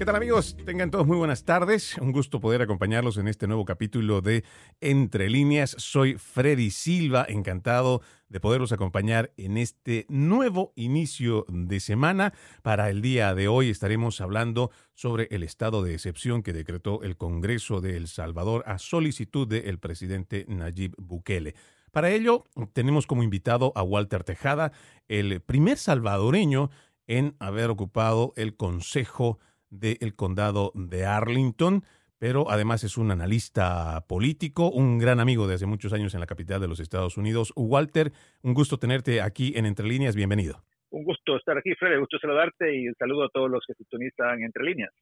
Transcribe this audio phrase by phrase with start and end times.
[0.00, 0.56] ¿Qué tal amigos?
[0.64, 1.98] Tengan todos muy buenas tardes.
[1.98, 4.44] Un gusto poder acompañarlos en este nuevo capítulo de
[4.80, 5.76] Entre líneas.
[5.76, 8.00] Soy Freddy Silva, encantado
[8.30, 12.32] de poderlos acompañar en este nuevo inicio de semana.
[12.62, 17.18] Para el día de hoy estaremos hablando sobre el estado de excepción que decretó el
[17.18, 21.54] Congreso de El Salvador a solicitud del presidente Nayib Bukele.
[21.92, 24.72] Para ello tenemos como invitado a Walter Tejada,
[25.08, 26.70] el primer salvadoreño
[27.06, 29.40] en haber ocupado el Consejo
[29.70, 31.84] del condado de Arlington,
[32.18, 36.26] pero además es un analista político, un gran amigo de hace muchos años en la
[36.26, 37.52] capital de los Estados Unidos.
[37.56, 40.62] Walter, un gusto tenerte aquí en Entre Líneas, bienvenido.
[40.90, 43.74] Un gusto estar aquí, Fred, un gusto saludarte y un saludo a todos los que
[43.74, 44.92] sintonizan Entre Líneas.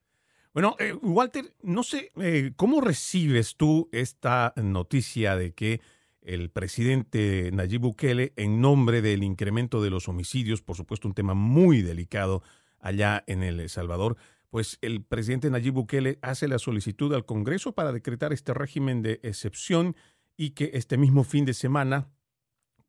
[0.55, 5.81] Bueno, eh, Walter, no sé, eh, ¿cómo recibes tú esta noticia de que
[6.23, 11.35] el presidente Nayib Bukele, en nombre del incremento de los homicidios, por supuesto un tema
[11.35, 12.43] muy delicado
[12.81, 14.17] allá en El Salvador,
[14.51, 19.21] pues el presidente Nayib Bukele hace la solicitud al Congreso para decretar este régimen de
[19.23, 19.95] excepción
[20.37, 22.09] y que este mismo fin de semana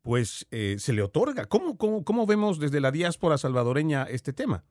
[0.02, 1.46] pues eh, se le otorga.
[1.46, 4.64] ¿Cómo, cómo, ¿Cómo vemos desde la diáspora salvadoreña este tema?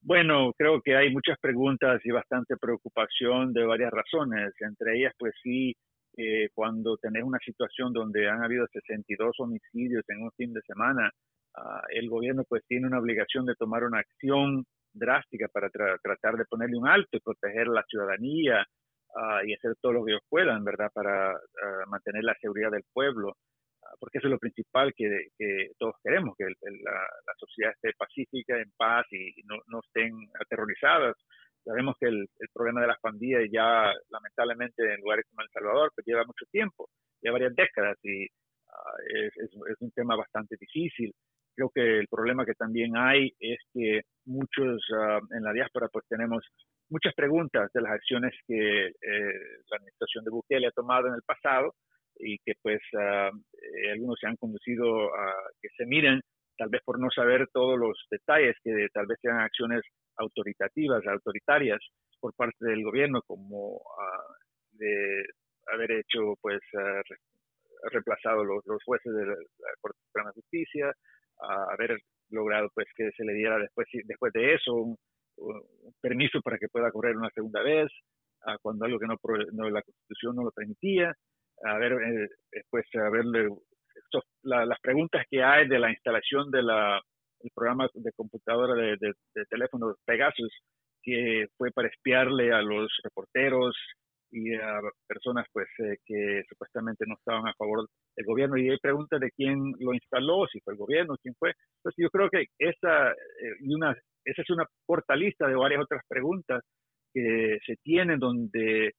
[0.00, 4.54] Bueno, creo que hay muchas preguntas y bastante preocupación de varias razones.
[4.60, 5.74] Entre ellas, pues sí,
[6.16, 11.10] eh, cuando tenés una situación donde han habido 62 homicidios en un fin de semana,
[11.56, 16.44] ah, el gobierno pues tiene una obligación de tomar una acción drástica para tratar de
[16.44, 18.64] ponerle un alto y proteger a la ciudadanía
[19.16, 22.84] ah, y hacer todo lo que ellos puedan, ¿verdad?, para ah, mantener la seguridad del
[22.92, 23.36] pueblo,
[23.82, 25.28] ah, porque eso es lo principal que,
[25.78, 31.16] todos queremos, que la, sociedad esté pacífica, en paz y, no, no, estén aterrorizadas.
[31.64, 36.06] Sabemos que el, problema de las pandillas ya, lamentablemente, en lugares como El Salvador, pues
[36.06, 36.88] lleva mucho tiempo,
[37.20, 41.12] lleva varias décadas y es, es un tema bastante difícil
[41.58, 46.04] creo que el problema que también hay es que muchos ah, en la diáspora pues
[46.08, 46.44] tenemos
[46.88, 51.22] muchas preguntas de las acciones que eh, la administración de Bukele ha tomado en el
[51.22, 51.74] pasado
[52.16, 56.20] y que pues eh, algunos se han conducido a que se miren
[56.56, 59.82] tal vez por no saber todos los detalles que tal vez sean acciones
[60.16, 61.80] autoritativas, autoritarias
[62.20, 64.34] por parte del gobierno como ah,
[64.72, 65.24] de
[65.72, 66.60] haber hecho pues
[67.90, 69.36] reemplazado los, los jueces de la
[69.80, 70.92] Corte Suprema de Justicia,
[71.40, 71.98] a haber
[72.30, 74.96] logrado pues que se le diera después después de eso un,
[76.00, 77.88] permiso para que pueda correr una segunda vez
[78.62, 79.16] cuando algo que no,
[79.52, 81.14] no, la constitución no lo permitía
[81.64, 87.00] a ver eh, después a las preguntas que hay de la instalación de la
[87.40, 90.52] el programa de computadora de, de, de teléfono Pegasus
[91.02, 93.76] que fue para espiarle a los reporteros
[94.30, 98.78] y a personas pues eh, que supuestamente no estaban a favor del gobierno y hay
[98.78, 101.52] preguntas de quién lo instaló, si fue el gobierno, quién fue.
[101.78, 105.82] Entonces yo creo que esa, eh, y una, esa es una corta lista de varias
[105.82, 106.62] otras preguntas
[107.12, 108.92] que se tienen donde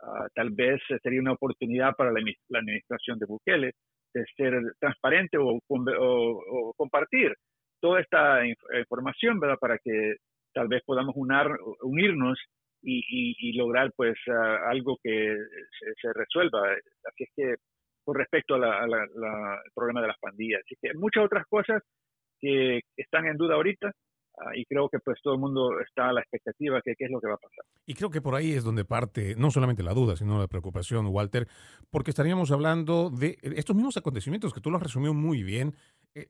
[0.00, 2.20] ah, tal vez sería una oportunidad para la,
[2.58, 3.72] administración de Bukele
[4.14, 7.34] de ser transparente o, o, compartir
[7.80, 9.58] toda esta información, ¿verdad?
[9.60, 10.16] Para que
[10.54, 11.48] tal vez podamos unar,
[11.82, 12.38] unirnos
[12.88, 14.16] y, lograr pues
[14.68, 15.36] algo que
[16.00, 16.72] se, resuelva.
[17.04, 17.54] Así es que
[18.04, 18.90] con respecto al
[19.74, 20.60] problema de las pandillas.
[20.64, 21.82] Así que muchas otras cosas
[22.40, 23.90] que están en duda ahorita,
[24.38, 27.10] Ah, y creo que pues todo el mundo está a la expectativa de qué es
[27.10, 27.64] lo que va a pasar.
[27.86, 31.06] Y creo que por ahí es donde parte no solamente la duda, sino la preocupación,
[31.06, 31.48] Walter,
[31.90, 35.74] porque estaríamos hablando de estos mismos acontecimientos que tú lo has resumido muy bien,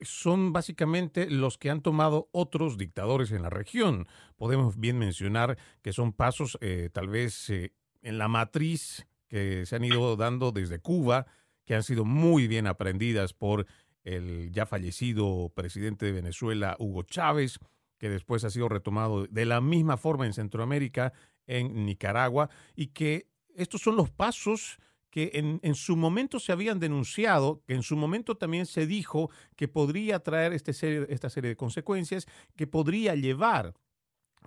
[0.01, 4.07] son básicamente los que han tomado otros dictadores en la región.
[4.37, 9.77] Podemos bien mencionar que son pasos eh, tal vez eh, en la matriz que se
[9.77, 11.27] han ido dando desde Cuba,
[11.65, 13.67] que han sido muy bien aprendidas por
[14.05, 17.59] el ya fallecido presidente de Venezuela, Hugo Chávez,
[17.99, 21.13] que después ha sido retomado de la misma forma en Centroamérica,
[21.47, 24.79] en Nicaragua, y que estos son los pasos
[25.17, 25.31] que
[25.63, 30.19] en, su momento se habían denunciado, que en su momento también se dijo que podría
[30.19, 30.73] traer este
[31.11, 33.73] esta serie de consecuencias, que podría llevar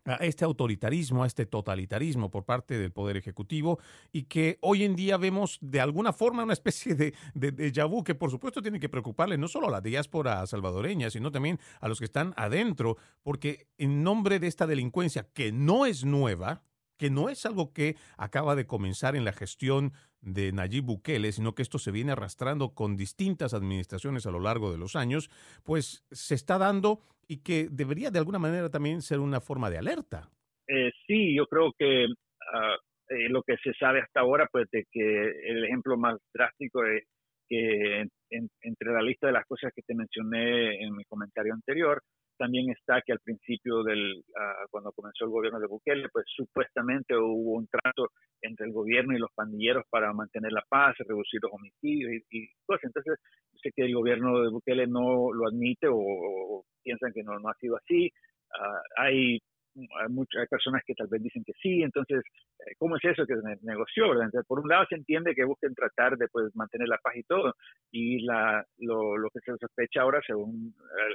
[0.06, 3.80] a este autoritarismo, a este totalitarismo por parte del Poder Ejecutivo
[4.12, 7.71] y que hoy en día vemos de alguna forma una especie de, de, de
[8.06, 11.88] que por supuesto tiene que preocuparle no solo a la diáspora salvadoreña, sino también a
[11.88, 16.62] los que están adentro, porque en nombre de esta delincuencia que no es nueva,
[17.00, 21.56] que no es algo que acaba de comenzar en la gestión de Nayib Bukele, sino
[21.56, 25.31] que esto se viene arrastrando con distintas administraciones a lo largo de los años,
[25.63, 29.78] pues se está dando y que debería de alguna manera también ser una forma de
[29.78, 30.30] alerta.
[30.68, 32.06] eh, sí, yo creo que
[32.54, 32.78] ah,
[33.10, 37.04] eh, lo que se sabe hasta ahora, pues que el ejemplo más drástico es
[37.48, 42.04] que entre la lista de las cosas que te mencioné en mi comentario anterior,
[42.39, 47.15] también está que al principio del, ah, cuando comenzó el gobierno de Bukele, pues supuestamente
[47.15, 48.07] hubo un trato
[48.41, 52.86] entre el gobierno y los pandilleros para mantener la paz, reducir los homicidios y, cosas.
[52.86, 53.15] Entonces,
[53.62, 57.53] sé que el gobierno de Bukele no lo admite o, piensan que no, no ha
[57.56, 58.09] sido así.
[58.57, 59.39] Ah, hay
[59.75, 62.21] hay, muchas, personas que tal vez dicen que sí, entonces,
[62.59, 64.06] eh, ¿cómo es eso que se negoció?
[64.47, 67.53] por un lado se entiende que busquen tratar de pues, mantener la paz y todo,
[67.91, 70.74] y la, lo, que se sospecha ahora, según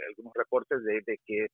[0.08, 1.46] algunos reportes, de, que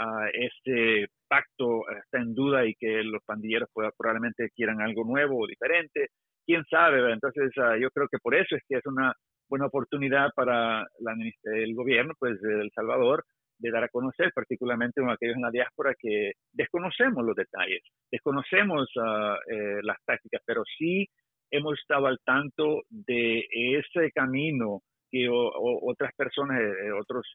[0.00, 5.38] uh, este pacto está en duda y que los pandilleros pues, probablemente quieran algo nuevo
[5.40, 6.08] o diferente,
[6.46, 9.12] quién sabe, entonces uh, yo creo que por eso es que es una
[9.48, 11.14] buena oportunidad para la,
[11.44, 13.24] el gobierno pues, de El Salvador
[13.58, 18.88] de dar a conocer, particularmente con aquellos en la diáspora que desconocemos los detalles, desconocemos
[18.96, 21.06] uh, eh, las tácticas, pero sí
[21.50, 27.26] hemos estado al tanto de ese camino que otras personas, eh, eh, otros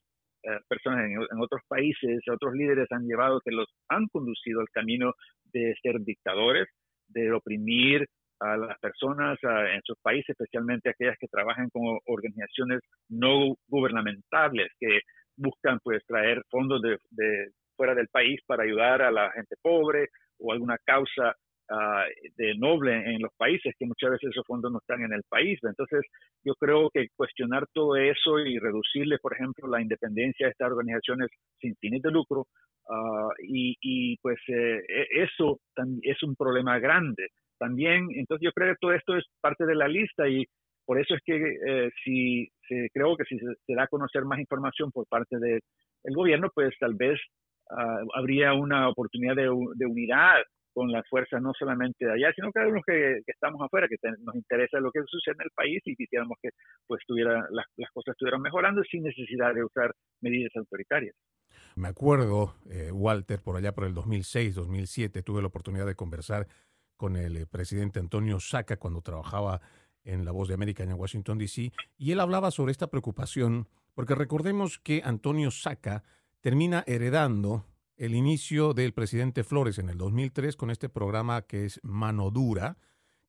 [0.67, 5.13] personas en, otros países, otros líderes han llevado, que los han conducido al camino
[5.51, 6.67] de ser dictadores,
[7.07, 8.05] de oprimir
[8.39, 14.99] a las personas en sus países, especialmente aquellas que trabajan con organizaciones no gubernamentales, que
[15.37, 16.97] buscan pues traer fondos de,
[17.75, 20.09] fuera del país para ayudar a la gente pobre
[20.39, 21.35] o alguna causa
[21.69, 22.05] ah,
[22.37, 25.59] de noble en los países, que muchas veces esos fondos no están en el país.
[25.63, 26.01] Entonces,
[26.43, 31.29] yo creo que cuestionar todo eso y reducirle, por ejemplo, la independencia de estas organizaciones
[31.59, 32.47] sin fines de lucro,
[32.89, 35.59] ah, y, pues eh, e, eso
[36.01, 37.29] es un problema grande.
[37.57, 40.45] También, entonces yo creo que todo esto es parte de la lista y
[40.85, 44.39] por eso es que eh, si se, creo que si se, da a conocer más
[44.39, 45.61] información por parte del
[46.15, 47.19] gobierno, pues tal vez
[47.71, 50.43] ah, habría una oportunidad de, unidad
[50.75, 53.95] con las fuerzas no solamente de allá, sino cada uno que, que estamos afuera, que
[54.19, 56.49] nos interesa lo que sucede en el país y quisiéramos que
[56.85, 61.15] pues tuviera, las, cosas estuvieran mejorando sin necesidad de usar medidas autoritarias.
[61.77, 66.45] Me acuerdo, eh, Walter, por allá por el 2006, 2007, tuve la oportunidad de conversar
[66.97, 69.61] con el eh, presidente Antonio Saca cuando trabajaba
[70.03, 74.13] en La Voz de América en Washington, D.C., y él hablaba sobre esta preocupación, porque
[74.13, 76.03] recordemos que Antonio Saca
[76.41, 77.65] termina heredando
[77.97, 82.77] el inicio del presidente Flores en el 2003 con este programa que es Mano Dura,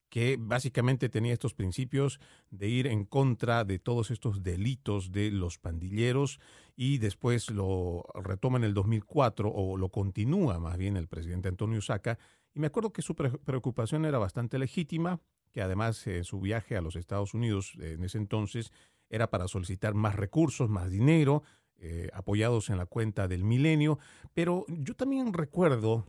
[0.09, 2.21] que básicamente tenía estos principios
[2.51, 6.41] de ir en contra de todos estos delitos de los pandilleros
[6.77, 11.81] y después lo retoma en el 2004 o lo continúa más bien el presidente Antonio
[11.81, 12.19] Saca.
[12.55, 15.21] Y me acuerdo que su preocupación era bastante legítima,
[15.53, 18.73] que además en su viaje a los Estados Unidos en ese entonces
[19.09, 21.43] era para solicitar más recursos, más dinero,
[21.79, 23.99] eh, apoyados en la cuenta del milenio.
[24.33, 26.07] Pero yo también recuerdo,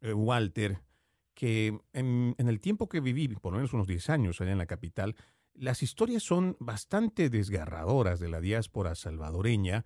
[0.00, 0.80] eh, Walter,
[1.34, 4.66] que en, el tiempo que viví, por lo menos unos 10 años allá en la
[4.66, 5.14] capital,
[5.54, 9.84] las historias son bastante desgarradoras de la diáspora salvadoreña,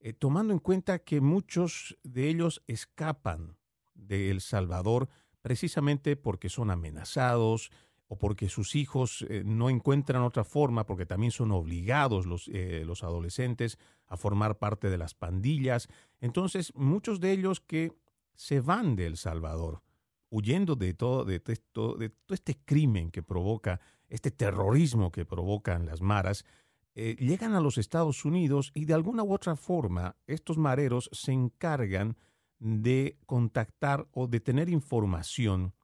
[0.00, 3.56] eh, tomando en cuenta que muchos de ellos escapan
[3.94, 5.08] de El Salvador
[5.42, 7.70] precisamente porque son amenazados,
[8.08, 12.82] o porque sus hijos eh, no encuentran otra forma, porque también son obligados los, eh,
[12.86, 15.88] los adolescentes a formar parte de las pandillas.
[16.20, 17.92] Entonces, muchos de ellos que
[18.34, 19.82] se van de El Salvador,
[20.30, 26.00] huyendo de todo, de, de todo este crimen que provoca, este terrorismo que provocan las
[26.00, 26.46] maras,
[26.94, 31.32] eh, llegan a los Estados Unidos y de alguna u otra forma estos mareros se
[31.32, 32.16] encargan
[32.58, 35.74] de contactar o de tener información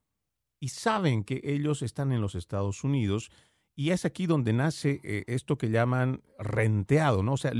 [0.65, 3.31] y saben que ellos están en los Estados Unidos
[3.77, 7.35] y es aquí donde nace eh, esto que llaman renteado, ¿no?
[7.35, 7.53] O sea,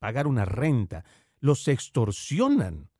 [0.00, 1.04] pagar una renta.
[1.38, 2.90] Los extorsionan,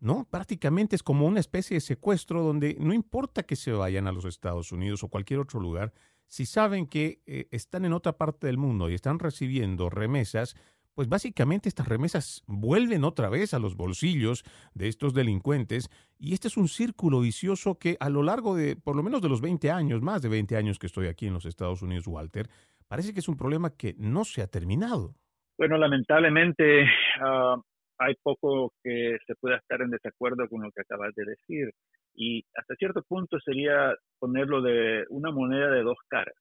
[0.00, 0.26] ¿no?
[0.30, 4.24] Prácticamente es como una especie de secuestro donde no importa que se vayan a los
[4.24, 5.92] Estados Unidos o cualquier otro lugar,
[6.26, 10.56] si saben que eh, están en otra parte del mundo y están recibiendo remesas,
[10.94, 14.44] pues básicamente estas remesas vuelven otra vez a los bolsillos
[14.74, 18.96] de estos delincuentes y este es un círculo vicioso que a lo largo de por
[18.96, 21.46] lo menos de los 20 años, más de 20 años que estoy aquí en los
[21.46, 22.48] Estados Unidos, Walter,
[22.88, 25.14] parece que es un problema que no se ha terminado.
[25.56, 26.84] Bueno, lamentablemente
[27.20, 27.56] ah,
[27.98, 31.70] hay poco que se pueda estar en desacuerdo con lo que acabas de decir
[32.14, 36.34] y hasta cierto punto sería ponerlo de una moneda de dos caras.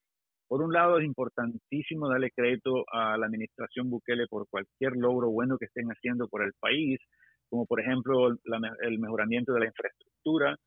[0.51, 5.57] Por un lado, es importantísimo darle crédito a la administración Bukele por cualquier logro bueno
[5.57, 6.99] que estén haciendo por el país,
[7.49, 10.57] como por ejemplo el mejoramiento de la infraestructura,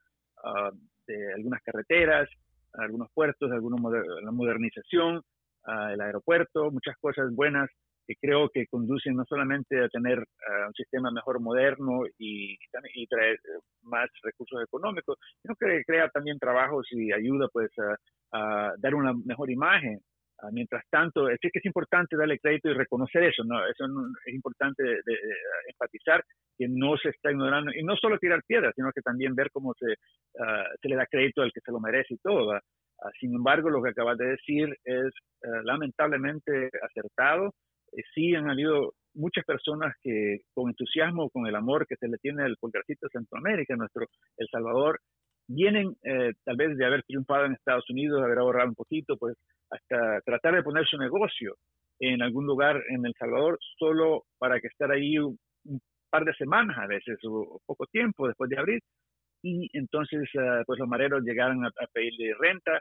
[0.43, 0.71] ah,
[1.07, 2.31] de algunas carreteras,
[2.73, 3.77] algunos puertos, alguna
[4.23, 7.69] la modernización, uh, el aeropuerto, muchas cosas buenas
[8.07, 12.57] que creo que conducen no solamente a tener un sistema mejor moderno y,
[12.95, 13.39] y traer
[13.83, 17.71] más recursos económicos, sino que crea también trabajos y ayuda pues
[18.33, 19.99] a, dar una mejor imagen.
[20.43, 23.65] Ah, mientras tanto, es que es importante darle crédito y reconocer eso, ¿no?
[23.69, 23.85] Eso
[24.27, 25.19] es importante de,
[25.69, 26.25] enfatizar
[26.59, 29.75] que no se está ignorando, y no solo tirar piedras, sino que también ver cómo
[29.79, 29.95] se,
[30.41, 32.53] ah, se le da crédito al que se lo merece y todo.
[32.53, 32.63] Ah,
[33.21, 35.13] sin embargo, lo que acabas de decir es
[35.63, 37.51] lamentablemente acertado eh,
[38.15, 42.45] sí han habido muchas personas que con entusiasmo, con el amor que se le tiene
[42.45, 45.01] al puertorriqueño de Centroamérica, nuestro El Salvador,
[45.47, 49.17] vienen eh, tal vez de haber triunfado en Estados Unidos, de haber ahorrado un poquito,
[49.17, 49.37] pues
[49.71, 51.55] hasta tratar de poner su negocio
[52.01, 55.39] en algún lugar en El Salvador solo para que estar ahí un,
[56.11, 58.81] par de semanas a veces o, poco tiempo después de abrir.
[59.43, 62.81] Y entonces eh, pues los mareros llegaron a, a pedirle renta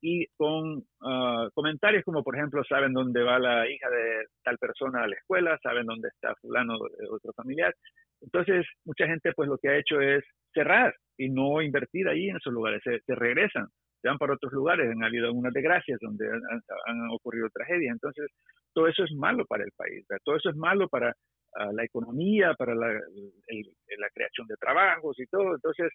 [0.00, 5.02] y con ah, comentarios como, por ejemplo, saben dónde va la hija de tal persona
[5.02, 7.74] a la escuela, saben dónde está fulano de otro familiar.
[8.22, 12.36] Entonces, mucha gente pues lo que ha hecho es cerrar y no invertir ahí en
[12.36, 13.66] esos lugares, se, regresan,
[14.00, 17.92] se van para otros lugares, han habido algunas desgracias donde han, ocurrido tragedias.
[17.92, 18.30] Entonces,
[18.72, 21.14] todo eso es malo para el país, todo eso es malo para
[21.56, 25.54] ah, la economía, para la, la, creación de trabajos y todo.
[25.54, 25.92] Entonces,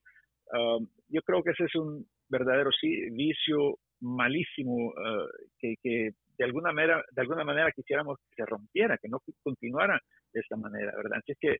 [0.53, 0.77] ah,
[1.09, 2.69] yo creo que ese es un verdadero
[3.11, 9.07] vicio malísimo eh, que, de alguna manera de alguna manera quisiéramos que se rompiera, que
[9.07, 9.99] no continuara
[10.33, 11.19] de esta manera, ¿verdad?
[11.19, 11.57] Así es que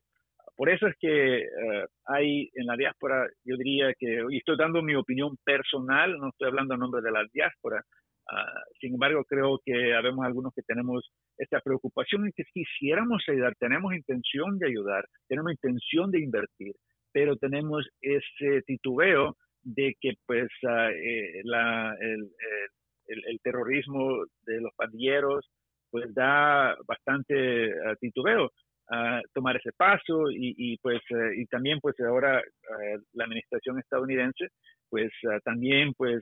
[0.54, 4.82] por eso es que eh, hay en la diáspora, yo diría que, y estoy dando
[4.82, 7.82] mi opinión personal, no estoy hablando en nombre de la diáspora,
[8.30, 13.54] ah, sin embargo creo que habemos algunos que tenemos esta preocupación y que quisiéramos ayudar,
[13.58, 16.74] tenemos intención de ayudar, tenemos intención de invertir,
[17.12, 25.44] pero tenemos ese titubeo de que pues ah, eh, la, el, terrorismo de los pandilleros
[25.90, 28.52] pues da bastante ah, titubeo
[28.88, 33.80] a tomar ese paso y, y pues eh, y también pues ahora ah, la administración
[33.80, 34.48] estadounidense
[34.88, 35.10] pues
[35.42, 36.20] también pues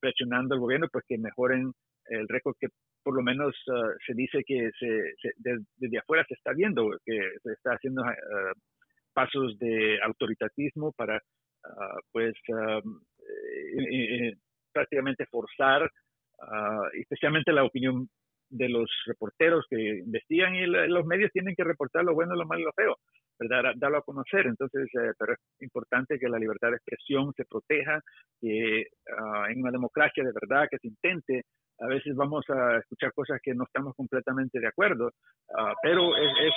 [0.00, 1.70] presionando al gobierno pues que mejoren
[2.06, 2.68] el récord que
[3.02, 3.54] por lo menos
[4.06, 5.14] se dice que se,
[5.76, 8.02] desde afuera se está viendo que se está haciendo
[9.12, 11.20] pasos de autoritatismo para
[11.64, 14.32] Ah, pues eh,
[14.72, 15.88] prácticamente forzar,
[16.40, 18.08] ah, especialmente la opinión
[18.50, 22.60] de los reporteros que investigan y los medios tienen que reportar lo bueno, lo malo
[22.60, 22.96] y lo feo,
[23.38, 23.72] ¿verdad?
[23.76, 24.46] darlo a conocer.
[24.46, 28.00] Entonces, eh, pero es importante que la libertad de expresión se proteja,
[28.40, 31.42] que ah, en una democracia de verdad que se intente.
[31.80, 35.10] A veces vamos a escuchar cosas que no estamos completamente de acuerdo,
[35.82, 36.54] pero es, es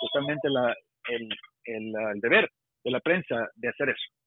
[0.00, 0.74] totalmente la,
[1.10, 1.28] el,
[1.64, 2.48] el deber
[2.82, 4.21] de la prensa de hacer eso.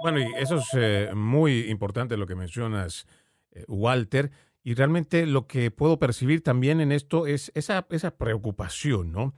[0.00, 3.06] Bueno, y eso es eh, muy importante lo que mencionas,
[3.52, 4.30] eh, Walter.
[4.64, 9.34] Y realmente lo que puedo percibir también en esto es esa, esa preocupación, ¿no?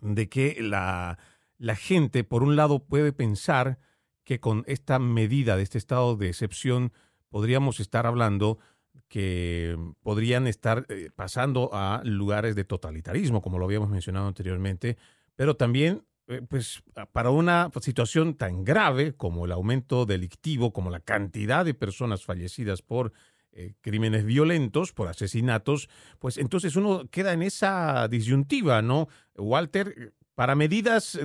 [0.00, 1.18] De que la,
[1.58, 3.78] la gente, por un lado, puede pensar
[4.24, 6.92] que con esta medida de este estado de excepción
[7.28, 8.58] podríamos estar hablando
[9.08, 14.96] que podrían estar eh, pasando a lugares de totalitarismo, como lo habíamos mencionado anteriormente,
[15.36, 16.04] pero también
[16.48, 22.24] pues para una situación tan grave como el aumento delictivo, como la cantidad de personas
[22.24, 23.12] fallecidas por
[23.52, 25.88] eh, crímenes violentos, por asesinatos,
[26.18, 29.08] pues entonces uno queda en esa disyuntiva, ¿no?
[29.36, 31.16] Walter, para medidas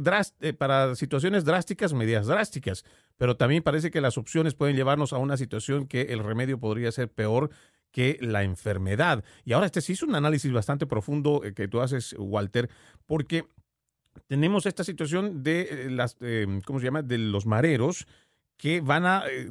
[0.42, 2.86] eh, para situaciones drásticas, medidas drásticas,
[3.18, 6.92] pero también parece que las opciones pueden llevarnos a una situación que el remedio podría
[6.92, 7.50] ser peor
[7.92, 9.24] que la enfermedad.
[9.44, 12.70] Y ahora este sí es un análisis bastante profundo que tú haces, Walter,
[13.08, 13.46] porque
[14.30, 17.02] tenemos esta situación de eh, las, eh, ¿cómo se llama?
[17.02, 18.06] De los mareros
[18.58, 19.50] que van a, eh,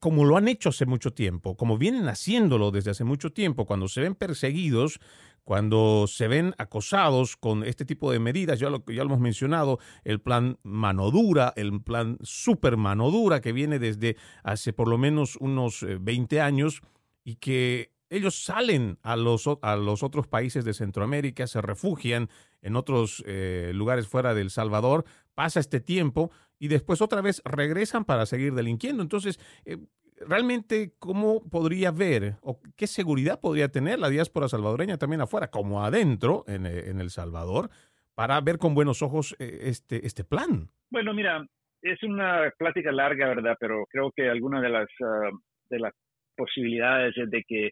[0.00, 3.86] como lo han hecho hace mucho tiempo, como vienen haciéndolo desde hace mucho tiempo, cuando
[3.88, 5.00] se ven perseguidos,
[5.44, 9.78] cuando se ven acosados con este tipo de medidas, ya lo, ya lo hemos mencionado,
[10.02, 14.96] el plan mano dura, el plan super mano dura que viene desde hace por lo
[14.96, 16.80] menos unos 20 años
[17.22, 22.28] y que ellos salen a los, a los otros países de Centroamérica, se refugian
[22.62, 25.04] en otros eh, lugares fuera del Salvador,
[25.34, 29.02] pasa este tiempo y después otra vez regresan para seguir delinquiendo.
[29.02, 29.78] Entonces, eh,
[30.26, 35.84] realmente, ¿cómo podría ver o qué seguridad podría tener la diáspora salvadoreña también afuera, como
[35.84, 37.70] adentro en, eh, en El Salvador,
[38.14, 40.70] para ver con buenos ojos este, este plan?
[40.90, 41.44] Bueno, mira,
[41.82, 43.56] es una plática larga, ¿verdad?
[43.60, 45.30] Pero creo que alguna de las, ah,
[45.68, 45.92] de las
[46.36, 47.70] posibilidades es de que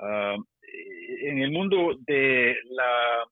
[0.00, 0.36] ah,
[1.22, 3.24] en el mundo de la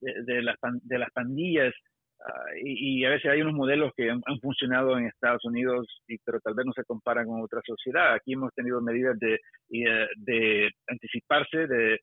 [0.00, 1.72] de, las, de las pandillas
[2.20, 6.40] ah, y, a veces hay unos modelos que han, funcionado en Estados Unidos, y, pero
[6.40, 8.14] tal vez no se comparan con otra sociedad.
[8.14, 9.38] Aquí hemos tenido medidas de,
[9.68, 12.00] de anticiparse, de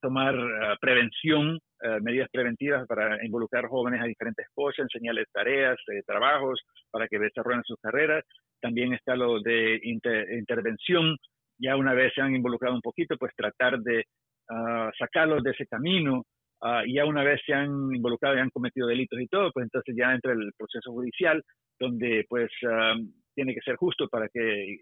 [0.00, 0.34] tomar
[0.80, 1.58] prevención,
[2.00, 5.76] medidas preventivas para involucrar jóvenes a diferentes cosas, enseñarles tareas,
[6.06, 8.24] trabajos para que desarrollen sus carreras.
[8.60, 11.16] También está lo de intervención,
[11.60, 14.04] ya una vez se han involucrado un poquito, pues tratar de
[14.98, 16.24] sacarlos de ese camino
[16.62, 19.94] uh, ya una vez se han involucrado y han cometido delitos y todo, pues entonces
[19.96, 21.42] ya entra el proceso judicial,
[21.78, 22.50] donde pues
[23.34, 24.76] tiene que ser justo para que,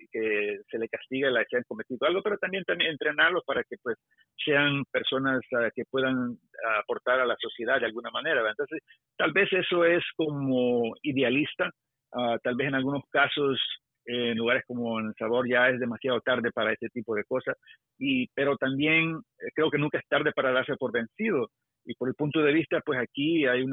[0.68, 3.97] se le castigue la que han cometido algo, pero también, entrenarlos para que pues
[4.44, 6.37] sean personas ah, que puedan
[6.80, 8.42] aportar a la sociedad de alguna manera.
[8.49, 8.80] Entonces,
[9.16, 11.70] tal vez eso es como idealista,
[12.12, 13.61] ah, tal vez en algunos casos
[14.08, 17.54] en lugares como en El Sabor ya es demasiado tarde para ese tipo de cosas,
[17.98, 21.50] y, pero también eh, creo que nunca es tarde para darse por vencido.
[21.84, 23.72] Y por el punto de vista, pues aquí hay un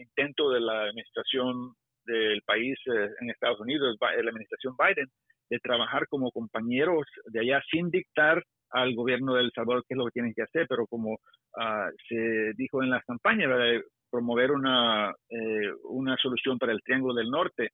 [0.00, 1.74] intento de la administración
[2.04, 5.08] del país eh, en Estados Unidos, la administración Biden,
[5.50, 9.98] de trabajar como compañeros de allá sin dictar al gobierno de El Salvador qué es
[9.98, 11.18] lo que tienen que hacer, pero como
[11.56, 13.50] ah, se dijo en las campañas,
[14.10, 17.70] promover una, eh, una solución para el Triángulo del Norte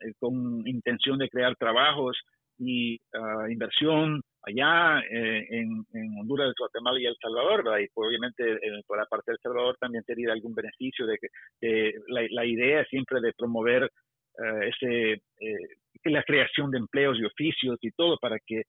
[0.00, 2.18] eh, con intención de crear trabajos
[2.58, 5.84] y ah, inversión allá eh, en,
[6.20, 7.78] Honduras, Guatemala y El Salvador, ¿verdad?
[7.78, 12.26] Y pues, obviamente por la parte del Salvador también tendría algún beneficio de que la,
[12.30, 13.90] la, idea siempre de promover
[14.38, 15.68] eh, ese, eh,
[16.04, 18.62] la creación de empleos y oficios y todo para que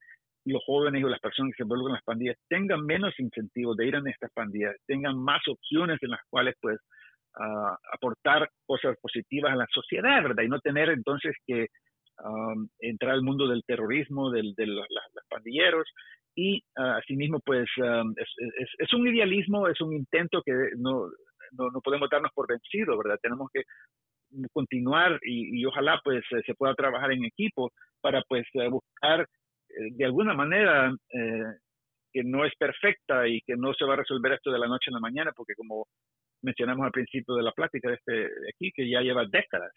[0.46, 3.86] los jóvenes o las personas que se involucran en las pandillas tengan menos incentivos de
[3.86, 6.80] ir a estas pandillas, tengan más opciones en las cuales pues
[7.36, 10.44] ah, aportar cosas positivas a la sociedad, ¿verdad?
[10.44, 11.68] Y no tener entonces que
[12.22, 14.86] Um, entrar al mundo del terrorismo, del, de los,
[15.30, 15.88] pandilleros,
[16.36, 18.14] y uh, asimismo, pues um,
[18.78, 21.08] es, un idealismo, es un intento que no,
[21.54, 23.20] no, podemos darnos por vencido, ¿verdad?
[23.22, 23.64] Tenemos que
[24.52, 27.72] continuar y, ojalá pues eh, se pueda trabajar en equipo
[28.02, 30.94] para pues eh, buscar eh, de alguna manera
[32.12, 34.90] que no es perfecta y que no se va a resolver esto de la noche
[34.90, 35.88] a la mañana, porque como
[36.42, 39.72] mencionamos al principio de la plática de este de aquí, que ya lleva décadas.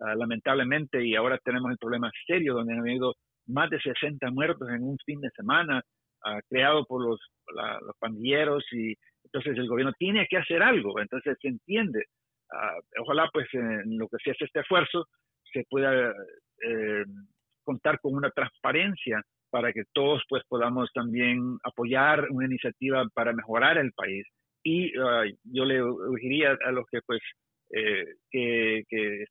[0.00, 3.14] Ah, lamentablemente, y ahora tenemos el problema serio donde han habido
[3.46, 5.82] más de 60 muertos en un fin de semana,
[6.24, 11.36] uh, creado por los, los pandilleros, y entonces el gobierno tiene que hacer algo, entonces
[11.40, 12.04] se entiende.
[12.52, 15.06] Uh, ojalá, pues, en lo que se hace este esfuerzo,
[15.52, 16.12] se pueda
[16.62, 17.04] eh,
[17.64, 23.78] contar con una transparencia para que todos pues podamos también apoyar una iniciativa para mejorar
[23.78, 24.26] el país.
[24.62, 25.82] Y yo le
[26.20, 27.20] diría a los que pues
[27.70, 29.24] eh, que, que,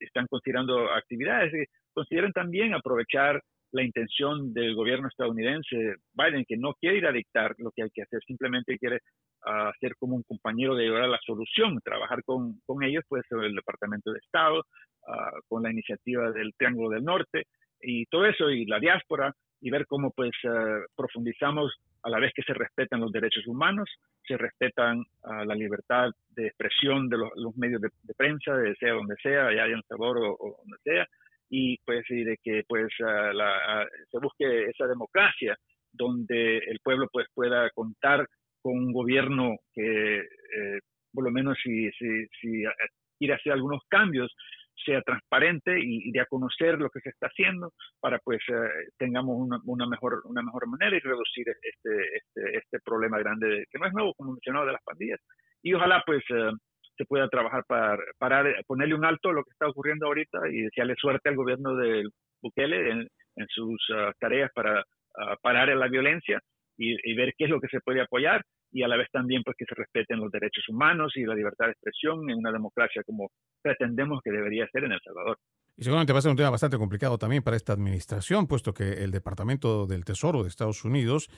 [0.00, 6.98] están considerando actividades, consideren también aprovechar la intención del gobierno estadounidense, Biden, que no quiere
[6.98, 9.00] ir a dictar lo que hay que hacer, simplemente quiere
[9.46, 13.54] uh, como un compañero de llevar a la solución, trabajar con, con ellos, pues el
[13.54, 17.44] Departamento de Estado, uh, con la iniciativa del Triángulo del Norte
[17.80, 19.34] y todo eso, y la diáspora,
[19.64, 21.72] y ver cómo pues uh, profundizamos
[22.02, 23.88] a la vez que se respetan los derechos humanos,
[24.22, 29.16] se respetan uh, la libertad de expresión de los, medios de, prensa, de sea donde
[29.22, 31.08] sea, allá en Sabor o, o, donde sea,
[31.48, 35.56] y pues de que pues uh, la, se busque esa democracia
[35.90, 38.28] donde el pueblo pues pueda contar
[38.60, 42.64] con un gobierno que eh, por lo menos si, si, si
[43.18, 44.30] quiere hacer algunos cambios,
[44.84, 49.58] sea transparente y, de conocer lo que se está haciendo para pues eh, tengamos una,
[49.64, 53.92] una, mejor una mejor manera y reducir este este este problema grande que no es
[53.92, 55.20] nuevo como mencionado de las pandillas.
[55.62, 56.52] Y ojalá pues eh,
[56.96, 60.62] se pueda trabajar para parar ponerle un alto a lo que está ocurriendo ahorita y
[60.62, 62.08] desearle suerte al gobierno de
[62.42, 63.08] Bukele en,
[63.48, 66.40] sus uh, tareas para uh, parar la violencia
[66.76, 68.42] y ver qué es lo que se puede apoyar
[68.74, 71.66] y a la vez también pues que se respeten los derechos humanos y la libertad
[71.66, 73.30] de expresión en una democracia como
[73.62, 75.38] pretendemos que debería ser en El Salvador.
[75.76, 79.04] Y seguramente va a ser un tema bastante complicado también para esta administración, puesto que
[79.04, 81.28] el Departamento del Tesoro de Estados Unidos,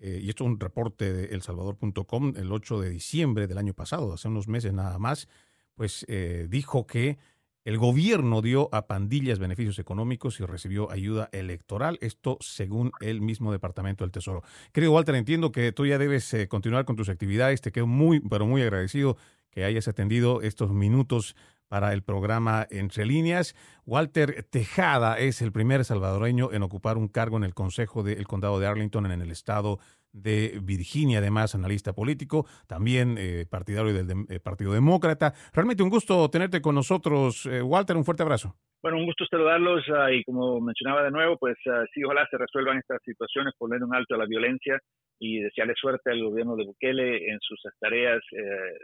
[0.00, 4.12] eh, y esto es un reporte de elsalvador.com el 8 de diciembre del año pasado,
[4.12, 5.28] hace unos meses nada más,
[5.74, 7.16] pues eh, dijo que
[7.64, 13.52] el gobierno dio a pandillas beneficios económicos y recibió ayuda electoral, esto según el mismo
[13.52, 14.42] Departamento del Tesoro.
[14.72, 18.20] Creo, Walter, entiendo que tú ya debes eh, continuar con tus actividades, te quedo muy,
[18.20, 19.16] pero muy agradecido
[19.50, 21.36] que hayas atendido estos minutos
[21.68, 23.54] para el programa Entre Líneas.
[23.86, 28.60] Walter Tejada es el primer salvadoreño en ocupar un cargo en el Consejo del Condado
[28.60, 34.40] de Arlington en el estado de Virginia, además analista político, también eh, partidario del eh,
[34.40, 35.32] Partido Demócrata.
[35.52, 38.54] Realmente un gusto tenerte con nosotros, eh, Walter, un fuerte abrazo.
[38.82, 42.36] Bueno, un gusto saludarlos uh, y como mencionaba de nuevo, pues uh, sí, ojalá se
[42.36, 44.80] resuelvan estas situaciones, poner un alto a la violencia
[45.20, 48.20] y desearle suerte al gobierno de Bukele en sus tareas.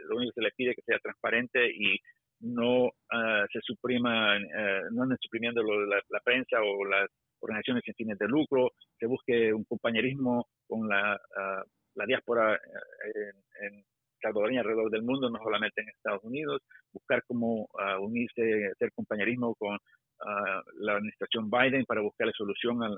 [0.07, 1.99] lo único que se le pide es que sea transparente y
[2.41, 4.37] no uh, se suprima,
[4.91, 7.09] no anden suprimiendo la, la prensa o las
[7.41, 11.19] organizaciones sin fines de lucro, se busque un compañerismo con la,
[11.95, 13.83] la diáspora en,
[14.21, 17.69] salvadoreña alrededor del mundo, no solamente en Estados Unidos, buscar cómo
[18.01, 19.77] unirse, hacer compañerismo con
[20.79, 22.89] la administración Biden para buscar la solución a,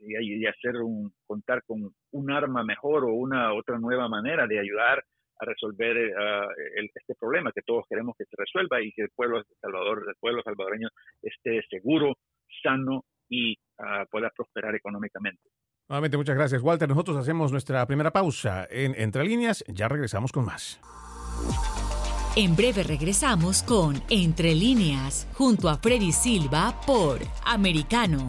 [0.00, 5.02] y, hacer un, contar con un arma mejor o una otra nueva manera de ayudar
[5.38, 9.42] a resolver eh, este problema que todos queremos que se resuelva y que el pueblo
[9.60, 10.88] salvador, el pueblo salvadoreño
[11.22, 12.14] esté seguro,
[12.62, 15.42] sano y ah, pueda prosperar económicamente.
[15.88, 16.88] Nuevamente, muchas gracias, Walter.
[16.88, 19.64] Nosotros hacemos nuestra primera pausa en Entre Líneas.
[19.68, 20.80] Ya regresamos con más.
[22.36, 28.28] En breve regresamos con Entre líneas, junto a Freddy Silva por Americano.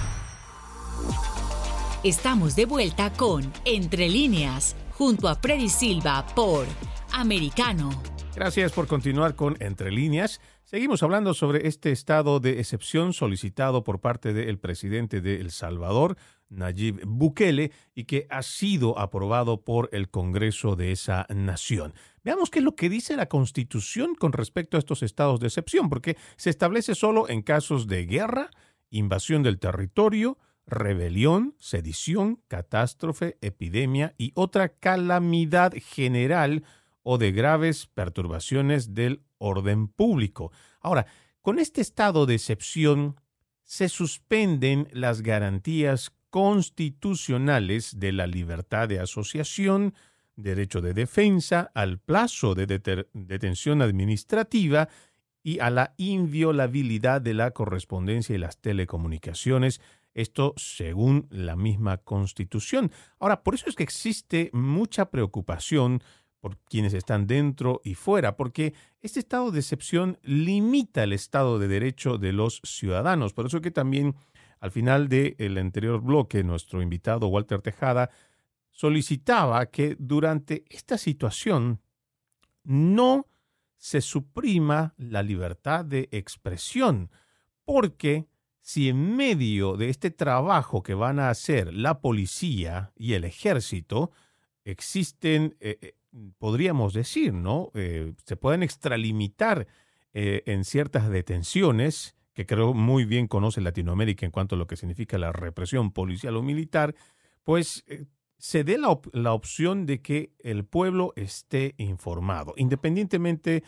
[2.03, 6.65] Estamos de vuelta con Entre líneas, junto a Freddy Silva por
[7.13, 7.91] Americano.
[8.35, 10.41] Gracias por continuar con Entre líneas.
[10.63, 16.17] Seguimos hablando sobre este estado de excepción solicitado por parte del presidente de El Salvador,
[16.49, 21.93] Nayib Bukele, y que ha sido aprobado por el Congreso de esa nación.
[22.23, 25.87] Veamos qué es lo que dice la Constitución con respecto a estos estados de excepción,
[25.87, 28.49] porque se establece solo en casos de guerra,
[28.89, 36.63] invasión del territorio, rebelión, sedición, catástrofe, epidemia y otra calamidad general
[37.03, 40.51] o de graves perturbaciones del orden público.
[40.79, 41.07] Ahora,
[41.41, 43.15] con este estado de excepción
[43.63, 49.93] se suspenden las garantías constitucionales de la libertad de asociación,
[50.35, 52.65] derecho de defensa, al plazo de
[53.13, 54.89] detención administrativa
[55.43, 59.81] y a la inviolabilidad de la correspondencia y las telecomunicaciones,
[60.13, 62.91] esto según la misma Constitución.
[63.19, 66.01] Ahora, por eso es que existe mucha preocupación
[66.39, 71.67] por quienes están dentro y fuera, porque este estado de excepción limita el estado de
[71.67, 73.33] derecho de los ciudadanos.
[73.33, 74.15] Por eso que también
[74.59, 78.09] al final del anterior bloque, nuestro invitado Walter Tejada
[78.71, 81.81] solicitaba que durante esta situación
[82.63, 83.27] no
[83.77, 87.11] se suprima la libertad de expresión,
[87.65, 88.27] porque
[88.61, 94.11] si en medio de este trabajo que van a hacer la policía y el ejército
[94.63, 95.93] existen, eh, eh,
[96.37, 97.71] podríamos decir, ¿no?
[97.73, 99.67] Eh, se pueden extralimitar
[100.13, 105.17] en ciertas detenciones, que creo muy bien conoce Latinoamérica en cuanto a lo que significa
[105.17, 106.93] la represión policial o militar,
[107.45, 107.85] pues
[108.37, 113.63] se dé la, la opción de que el pueblo esté informado, independientemente de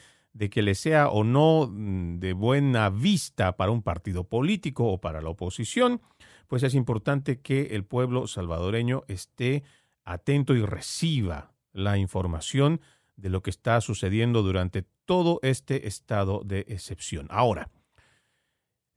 [0.49, 5.21] que le sea o no mm, de buena vista para un partido político o para
[5.21, 6.01] la oposición,
[6.47, 9.63] pues es importante que el pueblo salvadoreño esté
[10.03, 12.81] atento y reciba la información
[13.15, 17.27] de lo que está sucediendo durante todo este estado de excepción.
[17.29, 17.69] Ahora,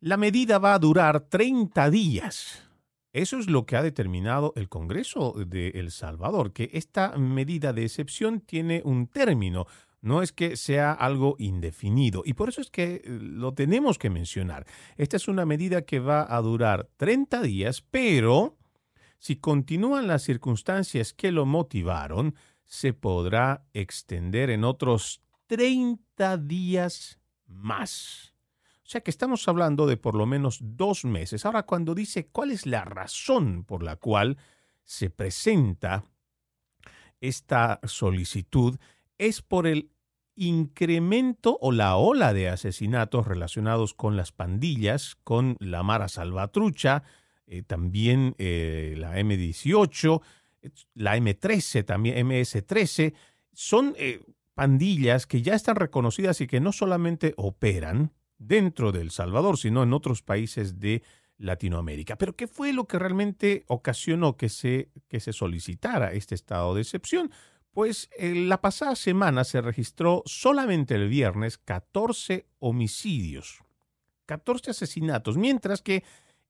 [0.00, 2.62] la medida va a durar 30 días.
[3.12, 7.84] Eso es lo que ha determinado el Congreso de El Salvador, que esta medida de
[7.84, 9.66] excepción tiene un término
[10.00, 12.22] no es que sea algo indefinido.
[12.24, 14.66] Y por eso es que eh, lo tenemos que mencionar.
[14.96, 18.56] Esta es una medida que va a durar 30 días, pero
[19.18, 28.34] si continúan las circunstancias que lo motivaron, se podrá extender en otros 30 días más.
[28.86, 31.44] O sea que estamos hablando de por lo menos dos meses.
[31.44, 34.38] Ahora, cuando dice cuál es la razón por la cual
[34.84, 36.04] se presenta
[37.20, 38.78] esta solicitud,
[39.18, 39.90] es por el
[40.36, 47.02] incremento o la ola de asesinatos relacionados con las pandillas, con la Mara Salvatrucha,
[47.46, 50.20] eh, también eh, la M18,
[50.94, 53.14] la M13, también MS13,
[53.52, 54.20] son eh,
[54.54, 59.82] pandillas que ya están reconocidas y que no solamente operan dentro de El Salvador, sino
[59.82, 61.02] en otros países de
[61.38, 62.16] Latinoamérica.
[62.16, 66.82] Pero ¿qué fue lo que realmente ocasionó que se, que se solicitara este estado de
[66.82, 67.30] excepción?
[67.76, 73.62] Pues la pasada semana se registró solamente el viernes 14 homicidios,
[74.24, 76.02] 14 asesinatos, mientras que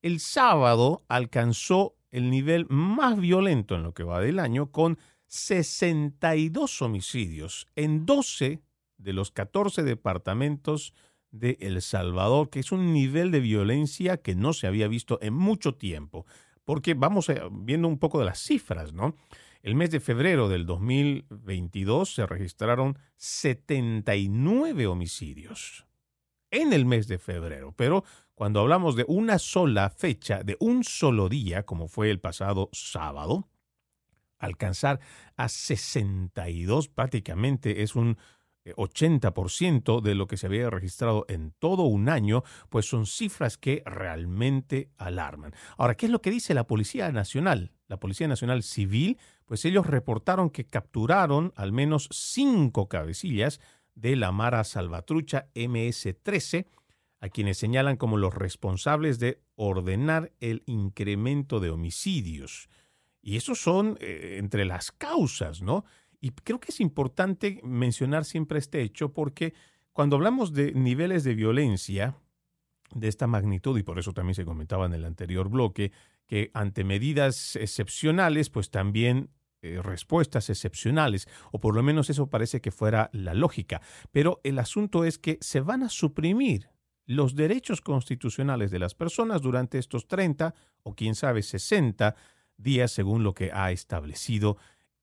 [0.02, 6.80] el sábado alcanzó el nivel más violento en lo que va del año con 62
[6.80, 8.62] homicidios en 12
[8.96, 10.94] de los 14 departamentos
[11.32, 15.34] de El Salvador, que es un nivel de violencia que no se había visto en
[15.34, 16.24] mucho tiempo.
[16.64, 19.16] Porque vamos eh, viendo un poco de las cifras, ¿no?
[19.66, 25.88] El mes de febrero del 2022 se registraron 79 homicidios
[26.52, 28.04] en el mes de febrero, pero
[28.36, 33.48] cuando hablamos de una sola fecha, de un solo día, como fue el pasado sábado,
[34.38, 35.00] alcanzar
[35.36, 38.18] a 62 prácticamente es un
[38.74, 43.82] 80% de lo que se había registrado en todo un año, pues son cifras que
[43.86, 45.54] realmente alarman.
[45.76, 47.72] Ahora, ¿qué es lo que dice la Policía Nacional?
[47.88, 53.60] La Policía Nacional Civil, pues ellos reportaron que capturaron al menos cinco cabecillas
[53.94, 56.66] de la Mara Salvatrucha MS-13,
[57.20, 62.68] a quienes señalan como los responsables de ordenar el incremento de homicidios.
[63.22, 65.84] Y esos son eh, entre las causas, ¿no?
[66.20, 69.54] Y creo que es importante mencionar siempre este hecho porque
[69.92, 72.16] cuando hablamos de niveles de violencia
[72.94, 75.92] de esta magnitud, y por eso también se comentaba en el anterior bloque,
[76.26, 79.30] que ante medidas excepcionales, pues también
[79.62, 83.80] eh, respuestas excepcionales, o por lo menos eso parece que fuera la lógica.
[84.12, 86.68] Pero el asunto es que se van a suprimir
[87.06, 92.14] los derechos constitucionales de las personas durante estos 30 o quién sabe 60
[92.56, 94.56] días según lo que ha establecido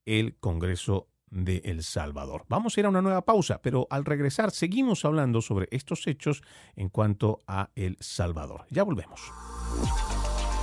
[0.06, 2.46] el Congreso de El Salvador.
[2.48, 6.44] Vamos a ir a una nueva pausa, pero al regresar seguimos hablando sobre estos hechos
[6.76, 8.66] en cuanto a El Salvador.
[8.70, 9.20] Ya volvemos.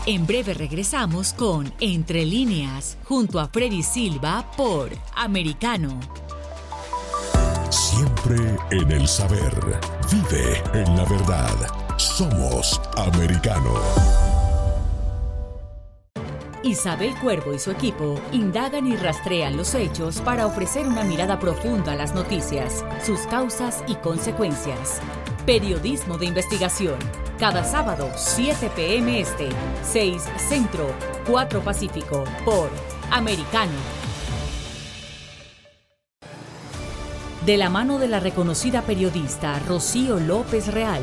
[0.06, 6.00] En breve regresamos con Entre líneas, junto a Freddy Silva por Americano.
[7.70, 9.52] Siempre en el saber.
[10.10, 11.98] Vive en la verdad.
[11.98, 14.29] Somos Americano.
[16.62, 21.92] Isabel Cuervo y su equipo indagan y rastrean los hechos para ofrecer una mirada profunda
[21.92, 25.00] a las noticias, sus causas y consecuencias.
[25.46, 26.98] Periodismo de investigación.
[27.38, 29.20] Cada sábado, 7 p.m.
[29.20, 29.48] Este,
[29.82, 30.92] 6 Centro,
[31.26, 32.68] 4 Pacífico, por
[33.10, 33.72] Americano.
[37.46, 41.02] De la mano de la reconocida periodista Rocío López Real,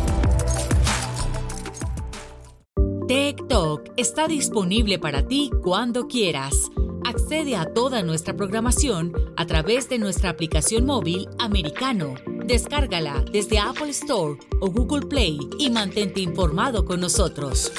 [3.97, 6.53] Está disponible para ti cuando quieras.
[7.03, 12.15] Accede a toda nuestra programación a través de nuestra aplicación móvil americano.
[12.45, 17.71] Descárgala desde Apple Store o Google Play y mantente informado con nosotros.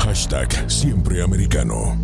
[0.00, 1.96] Hashtag Siempre Americano.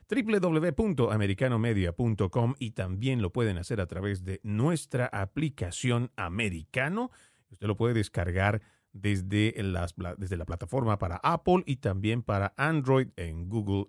[0.10, 7.12] www.americanomedia.com y también lo pueden hacer a través de nuestra aplicación Americano.
[7.52, 8.62] Usted lo puede descargar
[8.94, 9.54] desde,
[10.18, 13.88] desde la plataforma para Apple y también para Android en Google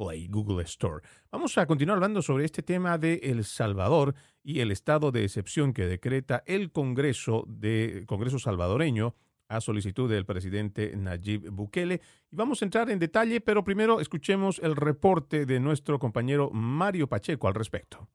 [0.00, 1.02] Play, Google Store.
[1.30, 5.74] Vamos a continuar hablando sobre este tema de El Salvador y el estado de excepción
[5.74, 9.14] que decreta el Congreso, de, Congreso salvadoreño
[9.48, 12.00] a solicitud del presidente Nayib Bukele.
[12.30, 17.06] Y vamos a entrar en detalle, pero primero escuchemos el reporte de nuestro compañero Mario
[17.06, 18.08] Pacheco al respecto.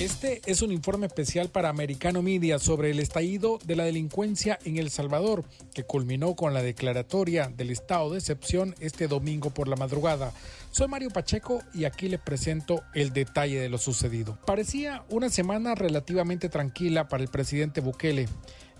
[0.00, 4.78] Este es un informe especial para Americano Media sobre el estallido de la delincuencia en
[4.78, 9.76] El Salvador, que culminó con la declaratoria del estado de excepción este domingo por la
[9.76, 10.32] madrugada.
[10.70, 14.38] Soy Mario Pacheco y aquí les presento el detalle de lo sucedido.
[14.46, 18.26] Parecía una semana relativamente tranquila para el presidente Bukele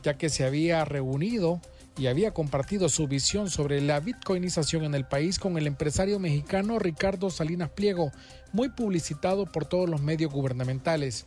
[0.03, 1.61] ya que se había reunido
[1.99, 6.79] y había compartido su visión sobre la bitcoinización en el país con el empresario mexicano
[6.79, 8.13] Ricardo Salinas Pliego,
[8.53, 11.27] muy publicitado por todos los medios gubernamentales.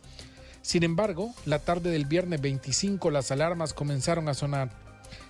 [0.62, 4.70] Sin embargo, la tarde del viernes 25 las alarmas comenzaron a sonar.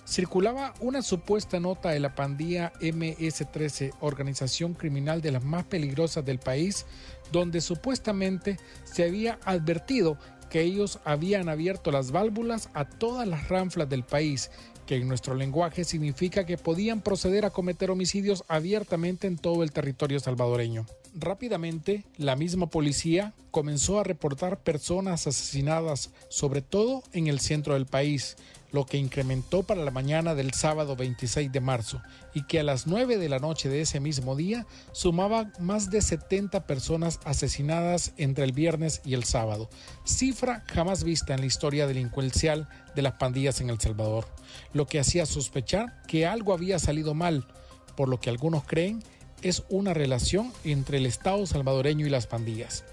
[0.07, 6.39] Circulaba una supuesta nota de la pandilla MS-13, organización criminal de las más peligrosas del
[6.39, 6.85] país,
[7.31, 10.17] donde supuestamente se había advertido
[10.49, 14.51] que ellos habían abierto las válvulas a todas las ranflas del país,
[14.85, 19.71] que en nuestro lenguaje significa que podían proceder a cometer homicidios abiertamente en todo el
[19.71, 20.85] territorio salvadoreño.
[21.17, 27.85] Rápidamente, la misma policía comenzó a reportar personas asesinadas, sobre todo en el centro del
[27.85, 28.35] país,
[28.73, 32.01] lo que incrementó para la mañana del sábado 26 de marzo
[32.33, 36.01] y que a las 9 de la noche de ese mismo día sumaba más de
[36.01, 39.69] 70 personas asesinadas entre el viernes y el sábado,
[40.03, 44.27] cifra jamás vista en la historia delincuencial de las pandillas en El Salvador,
[44.73, 47.47] lo que hacía sospechar que algo había salido mal,
[47.95, 49.01] por lo que algunos creen
[49.41, 52.83] es una relación entre el Estado salvadoreño y las pandillas.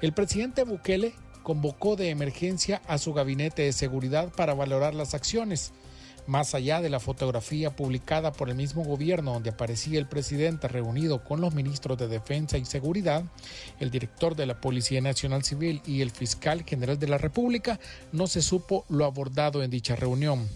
[0.00, 5.72] El presidente Bukele convocó de emergencia a su gabinete de seguridad para valorar las acciones.
[6.26, 11.24] Más allá de la fotografía publicada por el mismo gobierno donde aparecía el presidente reunido
[11.24, 13.24] con los ministros de Defensa y Seguridad,
[13.80, 17.80] el director de la Policía Nacional Civil y el fiscal general de la República,
[18.12, 20.46] no se supo lo abordado en dicha reunión.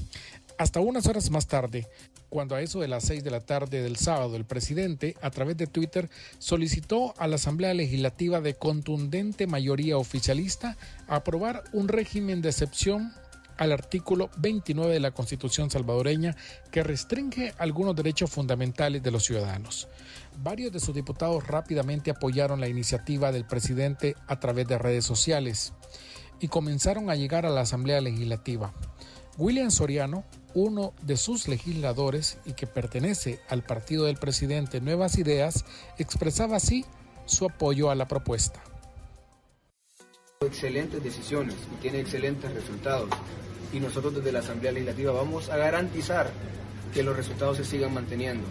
[0.58, 1.88] Hasta unas horas más tarde,
[2.28, 5.56] cuando a eso de las 6 de la tarde del sábado el presidente, a través
[5.56, 10.76] de Twitter, solicitó a la Asamblea Legislativa de contundente mayoría oficialista
[11.08, 13.12] aprobar un régimen de excepción
[13.58, 16.36] al artículo 29 de la Constitución salvadoreña
[16.70, 19.88] que restringe algunos derechos fundamentales de los ciudadanos.
[20.42, 25.74] Varios de sus diputados rápidamente apoyaron la iniciativa del presidente a través de redes sociales
[26.40, 28.72] y comenzaron a llegar a la Asamblea Legislativa.
[29.38, 35.64] William Soriano, uno de sus legisladores y que pertenece al partido del presidente Nuevas Ideas,
[35.98, 36.84] expresaba así
[37.24, 38.62] su apoyo a la propuesta.
[40.42, 43.08] Excelentes decisiones y tiene excelentes resultados.
[43.72, 46.30] Y nosotros desde la Asamblea Legislativa vamos a garantizar
[46.92, 48.46] que los resultados se sigan manteniendo.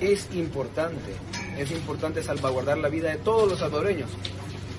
[0.00, 1.12] Es importante,
[1.58, 4.08] es importante salvaguardar la vida de todos los salvadoreños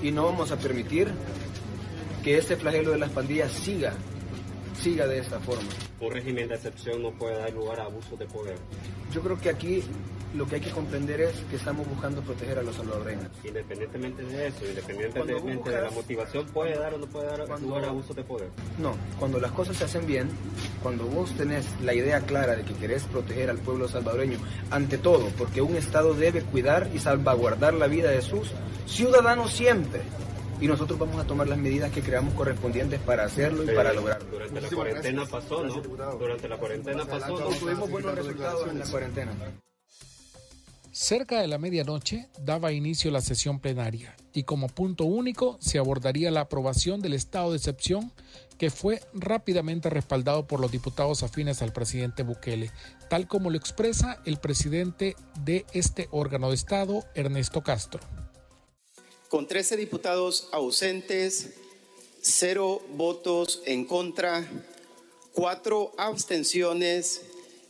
[0.02, 1.08] y no vamos a permitir
[2.24, 3.92] que este flagelo de las pandillas siga
[4.78, 5.68] siga de esta forma.
[6.00, 8.56] Un régimen de excepción no puede dar lugar a abusos de poder.
[9.12, 9.82] Yo creo que aquí
[10.34, 13.30] lo que hay que comprender es que estamos buscando proteger a los salvadoreños.
[13.44, 17.88] Independientemente de eso, independientemente de la motivación, ¿puede dar o no puede dar lugar a
[17.88, 18.48] abusos de poder?
[18.78, 20.28] No, cuando las cosas se hacen bien,
[20.82, 24.38] cuando vos tenés la idea clara de que querés proteger al pueblo salvadoreño,
[24.70, 28.52] ante todo, porque un Estado debe cuidar y salvaguardar la vida de sus
[28.86, 30.02] ciudadanos siempre
[30.60, 34.28] y nosotros vamos a tomar las medidas que creamos correspondientes para hacerlo y para lograrlo.
[34.30, 35.80] Durante la cuarentena pasó, ¿no?
[36.18, 37.48] Durante la cuarentena pasó, ¿no?
[37.56, 39.32] Tuvimos buenos resultados en la cuarentena.
[40.90, 46.30] Cerca de la medianoche daba inicio la sesión plenaria y como punto único se abordaría
[46.32, 48.10] la aprobación del estado de excepción
[48.58, 52.72] que fue rápidamente respaldado por los diputados afines al presidente Bukele,
[53.08, 55.14] tal como lo expresa el presidente
[55.44, 58.00] de este órgano de Estado, Ernesto Castro
[59.28, 61.50] con 13 diputados ausentes,
[62.20, 64.48] cero votos en contra,
[65.32, 67.22] cuatro abstenciones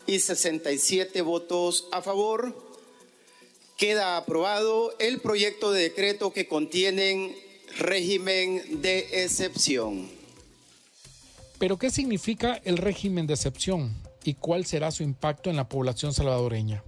[0.06, 2.56] y 67 votos a favor,
[3.76, 7.36] queda aprobado el proyecto de decreto que contiene
[7.78, 10.08] régimen de excepción.
[11.58, 14.07] ¿Pero qué significa el régimen de excepción?
[14.28, 16.82] Y cuál será su impacto en la población salvadoreña.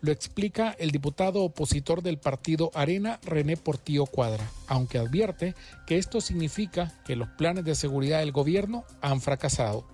[0.00, 5.54] Lo explica el diputado opositor del partido Arena, René Portillo Cuadra, aunque advierte
[5.86, 9.86] que esto significa que los planes de seguridad del gobierno han fracasado.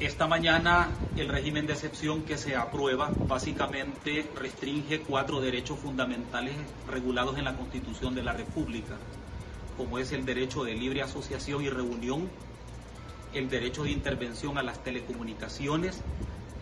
[0.00, 6.54] Esta mañana el régimen de excepción que se aprueba básicamente restringe cuatro derechos fundamentales
[6.88, 8.96] regulados en la Constitución de la República,
[9.76, 12.28] como es el derecho de libre asociación y reunión,
[13.34, 16.00] el derecho de intervención a las telecomunicaciones,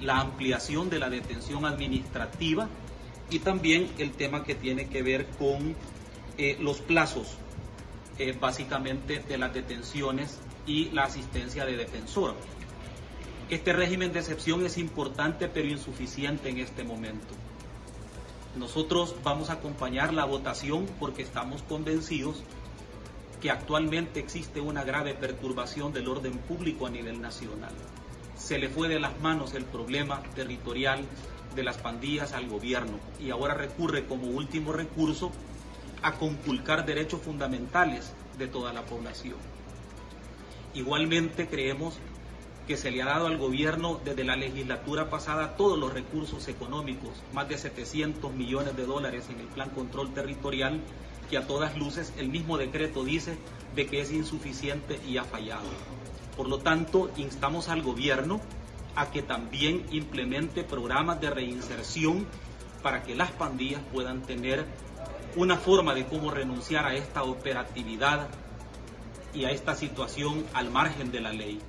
[0.01, 2.69] la ampliación de la detención administrativa
[3.31, 5.75] y también el tema que tiene que ver con
[6.37, 7.37] eh, los plazos,
[8.19, 12.35] eh, básicamente de las detenciones y la asistencia de defensor.
[13.51, 17.35] Este régimen de excepción es importante pero insuficiente en este momento.
[18.57, 22.43] Nosotros vamos a acompañar la votación porque estamos convencidos
[23.41, 27.73] que actualmente existe una grave perturbación del orden público a nivel nacional.
[28.37, 31.05] Se le fue de las manos el problema territorial
[31.55, 35.33] de las pandillas al gobierno y ahora recurre como último recurso
[36.03, 39.37] a conculcar derechos fundamentales de toda la población.
[40.75, 41.99] Igualmente creemos
[42.69, 47.23] que se le ha dado al gobierno desde la legislatura pasada todos los recursos económicos,
[47.33, 50.81] más de 700 millones de dólares en el plan control territorial,
[51.29, 53.37] que a todas luces el mismo decreto dice
[53.75, 55.69] de que es insuficiente y ha fallado.
[56.37, 58.41] Por lo tanto, instamos al gobierno
[58.95, 62.27] a que también implemente programas de reinserción
[62.83, 64.65] para que las pandillas puedan tener
[65.37, 68.29] una forma de cómo renunciar a esta operatividad
[69.35, 71.61] y a esta situación al margen de la ley.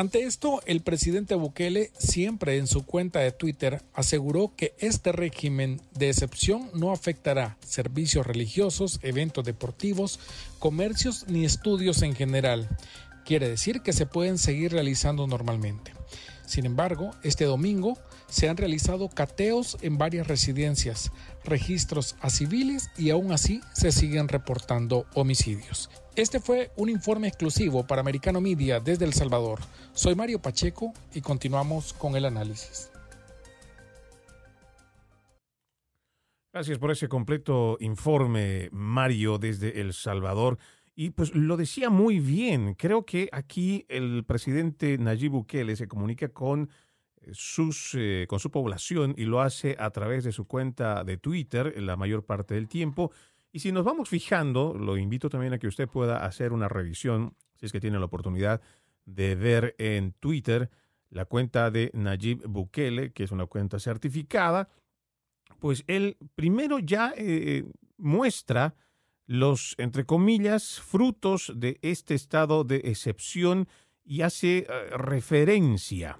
[0.00, 5.82] Ante esto, el presidente Bukele siempre en su cuenta de Twitter aseguró que este régimen
[5.92, 10.18] de excepción no afectará servicios religiosos, eventos deportivos,
[10.58, 12.66] comercios ni estudios en general.
[13.26, 15.92] Quiere decir que se pueden seguir realizando normalmente.
[16.46, 17.98] Sin embargo, este domingo
[18.30, 21.12] se han realizado cateos en varias residencias,
[21.44, 25.90] registros a civiles y aún así se siguen reportando homicidios.
[26.16, 29.60] Este fue un informe exclusivo para Americano Media desde El Salvador.
[29.92, 32.90] Soy Mario Pacheco y continuamos con el análisis.
[36.52, 40.58] Gracias por ese completo informe, Mario, desde El Salvador.
[40.96, 42.74] Y pues lo decía muy bien.
[42.74, 46.68] Creo que aquí el presidente Nayib Bukele se comunica con
[47.32, 51.80] sus, eh, con su población y lo hace a través de su cuenta de Twitter
[51.80, 53.12] la mayor parte del tiempo.
[53.52, 57.34] Y si nos vamos fijando, lo invito también a que usted pueda hacer una revisión,
[57.58, 58.60] si es que tiene la oportunidad
[59.04, 60.70] de ver en Twitter
[61.10, 64.68] la cuenta de Nayib Bukele, que es una cuenta certificada,
[65.58, 67.64] pues él primero ya eh,
[67.96, 68.74] muestra
[69.26, 73.68] los, entre comillas, frutos de este estado de excepción
[74.04, 74.66] y hace eh,
[74.96, 76.18] referencia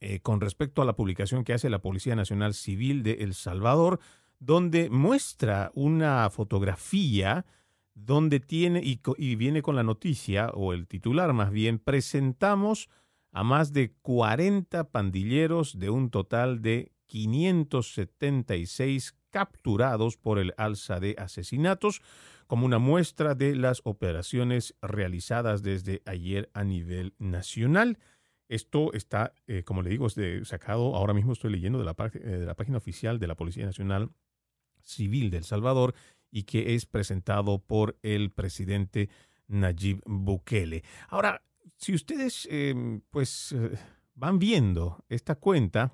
[0.00, 4.00] eh, con respecto a la publicación que hace la Policía Nacional Civil de El Salvador,
[4.38, 7.44] donde muestra una fotografía
[7.94, 12.88] donde tiene y, y, viene con la noticia, o el titular más bien, presentamos
[13.32, 21.16] a más de 40 pandilleros de un total de 576 capturados por el alza de
[21.18, 22.02] asesinatos,
[22.46, 27.98] como una muestra de las operaciones realizadas desde ayer a nivel nacional.
[28.48, 30.08] Esto está, eh, como le digo,
[30.44, 33.66] sacado, ahora mismo estoy leyendo de la, eh, de la página oficial de la Policía
[33.66, 34.10] Nacional
[34.82, 35.94] Civil de El Salvador
[36.30, 39.10] y que es presentado por el presidente
[39.48, 40.82] Nayib Bukele.
[41.08, 41.42] Ahora,
[41.76, 43.78] si ustedes em, pues eh,
[44.14, 45.92] van viendo esta cuenta,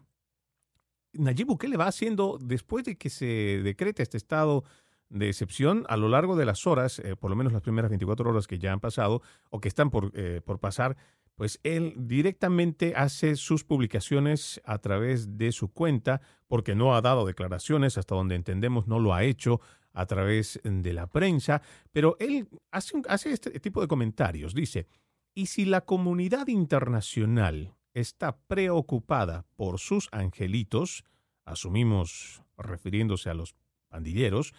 [1.12, 4.62] Nayib Bukele va haciendo, después de que se decrete este estado
[5.08, 8.46] de excepción, a lo largo de las horas, por lo menos las primeras 24 horas
[8.46, 10.96] que ya han pasado o que están por, por pasar,
[11.34, 17.26] pues él directamente hace sus publicaciones a través de su cuenta, porque no ha dado
[17.26, 19.60] declaraciones, hasta donde entendemos no lo ha hecho
[19.92, 21.62] a través de la prensa,
[21.92, 24.54] pero él hace, hace este tipo de comentarios.
[24.54, 24.86] Dice,
[25.34, 31.04] ¿y si la comunidad internacional está preocupada por sus angelitos,
[31.44, 33.54] asumimos refiriéndose a los
[33.88, 34.52] pandilleros,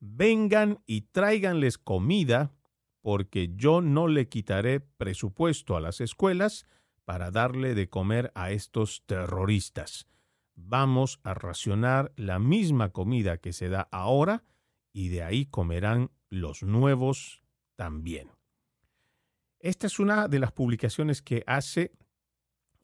[0.00, 2.52] vengan y tráiganles comida,
[3.00, 6.66] porque yo no le quitaré presupuesto a las escuelas
[7.04, 10.06] para darle de comer a estos terroristas.
[10.54, 14.44] Vamos a racionar la misma comida que se da ahora
[14.92, 17.42] y de ahí comerán los nuevos
[17.76, 18.30] también.
[19.60, 21.92] Esta es una de las publicaciones que hace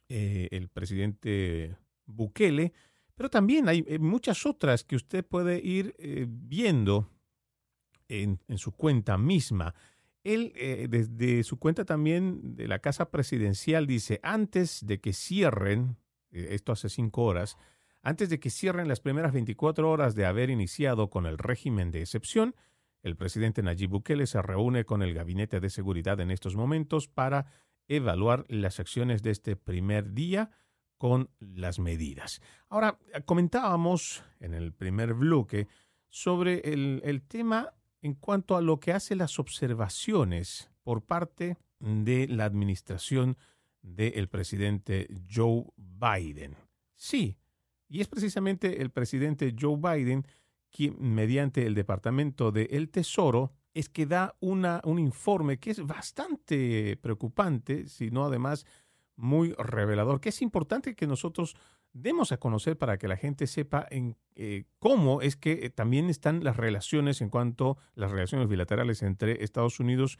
[0.08, 2.72] eh, el presidente Bukele,
[3.14, 7.10] pero también hay eh, muchas otras que usted puede ir eh, viendo
[8.08, 9.74] en, su cuenta misma.
[10.24, 15.98] Él, eh, desde su cuenta también de la Casa Presidencial, dice, antes de que cierren,
[16.32, 17.58] eh, esto hace cinco horas,
[18.02, 22.00] antes de que cierren las primeras 24 horas de haber iniciado con el régimen de
[22.00, 22.54] excepción,
[23.02, 27.46] el presidente Nayib Bukele se reúne con el Gabinete de Seguridad en estos momentos para
[27.86, 30.50] evaluar las acciones de este primer día
[30.96, 32.40] con las medidas.
[32.70, 35.68] Ahora, comentábamos en el primer bloque
[36.08, 37.74] sobre el, el tema
[38.04, 43.38] en cuanto a lo que hace las observaciones por parte de la administración
[43.80, 46.54] del presidente Joe Biden.
[46.94, 47.38] Sí,
[47.88, 50.26] y es precisamente el presidente Joe Biden
[50.70, 56.98] quien, mediante el Departamento del Tesoro, es que da una, un informe que es bastante
[57.00, 58.66] preocupante, sino además
[59.16, 61.56] muy revelador, que es importante que nosotros
[61.94, 66.10] demos a conocer para que la gente sepa en eh, cómo es que eh, también
[66.10, 70.18] están las relaciones en cuanto a las relaciones bilaterales entre Estados Unidos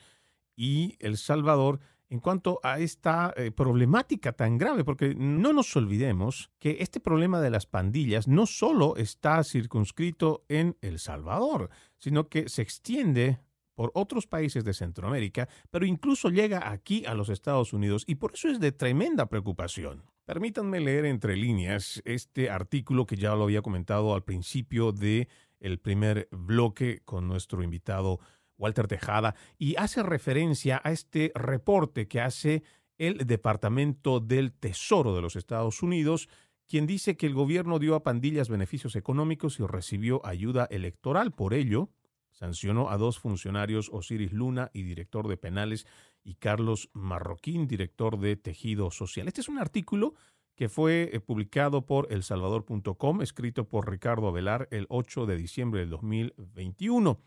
[0.57, 6.51] y El Salvador en cuanto a esta eh, problemática tan grave, porque no nos olvidemos
[6.61, 12.49] que este problema de las pandillas no solo está circunscrito en El Salvador, sino que
[12.49, 13.41] se extiende
[13.75, 18.35] por otros países de Centroamérica, pero incluso llega aquí a los Estados Unidos y por
[18.35, 20.05] eso es de tremenda preocupación.
[20.25, 25.29] Permítanme leer entre líneas este artículo que ya lo había comentado al principio de
[25.61, 28.21] el primer bloque con nuestro invitado
[28.57, 32.63] Walter Tejada y hace referencia a este reporte que hace
[32.97, 36.31] el Departamento del Tesoro de los Estados Unidos,
[36.69, 41.33] quien dice que el gobierno dio a pandillas beneficios económicos y recibió ayuda electoral.
[41.33, 41.91] Por ello,
[42.31, 45.87] sancionó a dos funcionarios, Osiris Luna y director de penales,
[46.25, 49.29] y Carlos Marroquín, director de tejido social.
[49.29, 50.15] Este es un artículo
[50.57, 55.91] que fue eh, publicado por elsalvador.com, escrito por Ricardo Avelar el 8 de diciembre del
[55.91, 57.21] 2021.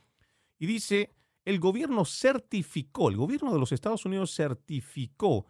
[0.60, 1.14] Y dice,
[1.46, 5.46] el gobierno certificó, el gobierno de los Estados Unidos certificó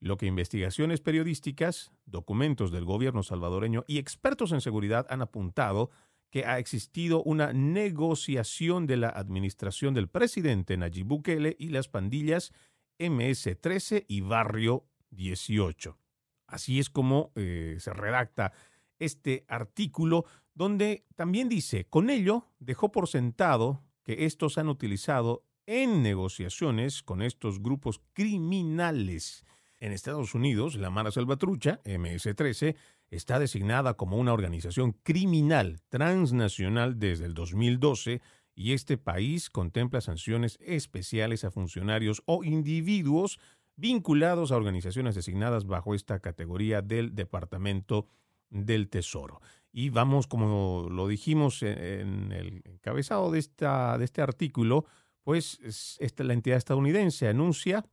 [0.00, 5.90] lo que investigaciones periodísticas, documentos del gobierno salvadoreño y expertos en seguridad han apuntado
[6.30, 12.52] que ha existido una negociación de la administración del presidente Nayib Bukele y las pandillas
[13.00, 15.98] MS-13 y Barrio 18.
[16.46, 18.52] Así es como eh, se redacta
[18.98, 26.02] este artículo, donde también dice, con ello dejó por sentado que estos han utilizado en
[26.02, 29.44] negociaciones con estos grupos criminales.
[29.78, 32.76] En Estados Unidos, la Mara Salvatrucha, MS-13,
[33.10, 38.20] está designada como una organización criminal transnacional desde el 2012
[38.54, 43.38] y este país contempla sanciones especiales a funcionarios o individuos
[43.76, 48.06] vinculados a organizaciones designadas bajo esta categoría del Departamento
[48.50, 49.40] del Tesoro.
[49.72, 54.84] Y vamos, como lo dijimos en el encabezado de, esta, de este artículo,
[55.22, 55.58] pues
[56.00, 57.86] esta, la entidad estadounidense anuncia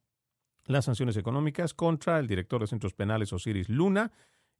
[0.65, 4.11] las sanciones económicas contra el director de centros penales Osiris Luna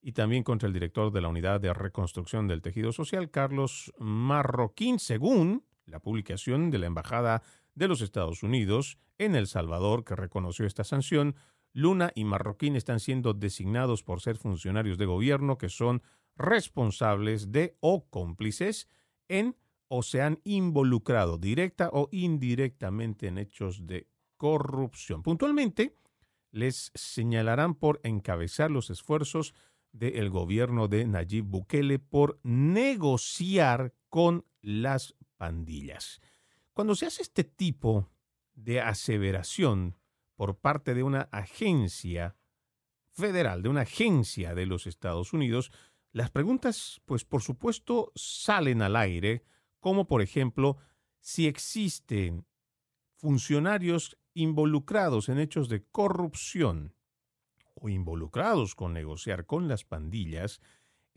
[0.02, 5.00] y también contra el director de la Unidad de Reconstrucción del Tejido Social, Carlos Marroquín,
[5.00, 7.42] según la publicación de la Embajada
[7.76, 11.36] de los Estados Unidos en El Salvador, que reconoció esta sanción,
[11.74, 16.02] Luna y Marroquín están siendo designados por ser funcionarios de gobierno que son
[16.36, 18.88] responsables de o cómplices
[19.28, 19.56] en
[19.88, 24.08] o se han involucrado directa o indirectamente en hechos de
[24.38, 25.24] corrupción.
[25.24, 25.96] Puntualmente,
[26.52, 29.54] les señalarán por encabezar los esfuerzos
[29.92, 36.22] del gobierno de Nayib Bukele por negociar con las pandillas.
[36.74, 38.10] Cuando se hace este tipo
[38.54, 39.98] de aseveración
[40.36, 42.36] por parte de una agencia
[43.12, 45.72] federal, de una agencia de los Estados Unidos,
[46.12, 49.44] las preguntas, pues por supuesto, salen al aire,
[49.80, 50.78] como por ejemplo,
[51.20, 52.46] si existen
[53.16, 56.94] funcionarios involucrados en hechos de corrupción
[57.74, 60.62] o involucrados con negociar con las pandillas,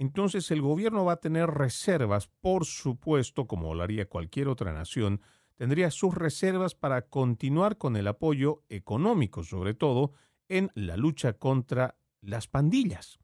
[0.00, 5.20] entonces el gobierno va a tener reservas, por supuesto, como lo haría cualquier otra nación,
[5.56, 10.14] tendría sus reservas para continuar con el apoyo económico, sobre todo
[10.48, 13.18] en la lucha contra las pandillas.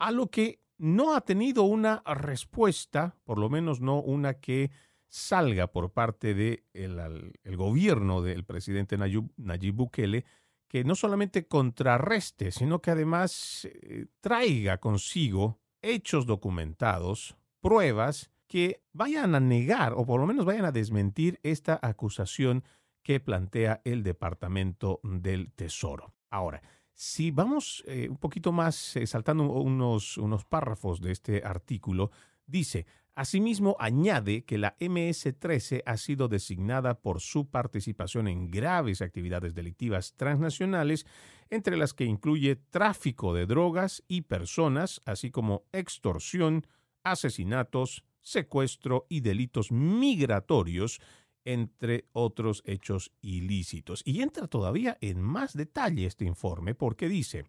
[0.00, 4.72] A lo que no ha tenido una respuesta, por lo menos no una que
[5.06, 10.24] salga por parte del de el gobierno del presidente Nayib, Bukele,
[10.66, 19.34] que no solamente contrarreste, sino que además eh, traiga consigo hechos documentados, pruebas que vayan
[19.34, 22.64] a negar o por lo menos vayan a desmentir esta acusación
[23.02, 26.14] que plantea el Departamento del Tesoro.
[26.30, 26.62] Ahora,
[26.92, 32.10] si vamos eh, un poquito más, eh, saltando unos, unos párrafos de este artículo,
[32.46, 32.86] dice,
[33.18, 40.14] Asimismo, añade que la MS-13 ha sido designada por su participación en graves actividades delictivas
[40.14, 41.04] transnacionales,
[41.50, 46.64] entre las que incluye tráfico de drogas y personas, así como extorsión,
[47.02, 51.00] asesinatos, secuestro y delitos migratorios,
[51.44, 54.02] entre otros hechos ilícitos.
[54.04, 57.46] Y entra todavía en más detalle este informe porque dice,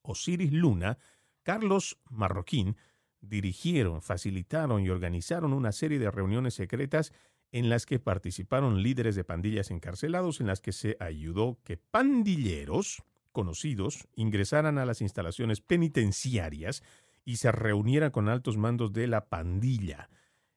[0.00, 0.96] Osiris Luna,
[1.42, 2.78] Carlos Marroquín,
[3.20, 7.12] dirigieron, facilitaron y organizaron una serie de reuniones secretas
[7.52, 13.02] en las que participaron líderes de pandillas encarcelados, en las que se ayudó que pandilleros
[13.32, 16.82] conocidos ingresaran a las instalaciones penitenciarias
[17.24, 20.08] y se reunieran con altos mandos de la pandilla.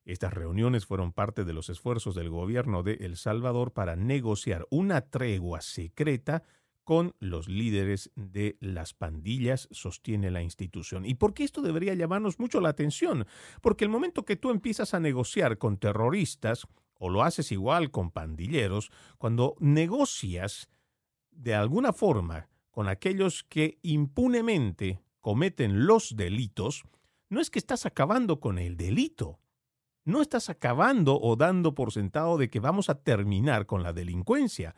[0.06, 5.02] Estas reuniones fueron parte de los esfuerzos del gobierno de El Salvador para negociar una
[5.02, 6.44] tregua secreta
[6.90, 11.06] con los líderes de las pandillas, sostiene la institución.
[11.06, 13.28] ¿Y por qué esto debería llamarnos mucho la atención?
[13.62, 16.66] Porque el momento que tú empiezas a negociar con terroristas,
[16.96, 20.68] o lo haces igual con pandilleros, cuando negocias
[21.30, 26.86] de alguna forma con aquellos que impunemente cometen los delitos,
[27.30, 29.40] no es que estás acabando con el delito,
[30.06, 34.76] no estás acabando o dando por sentado de que vamos a terminar con la delincuencia,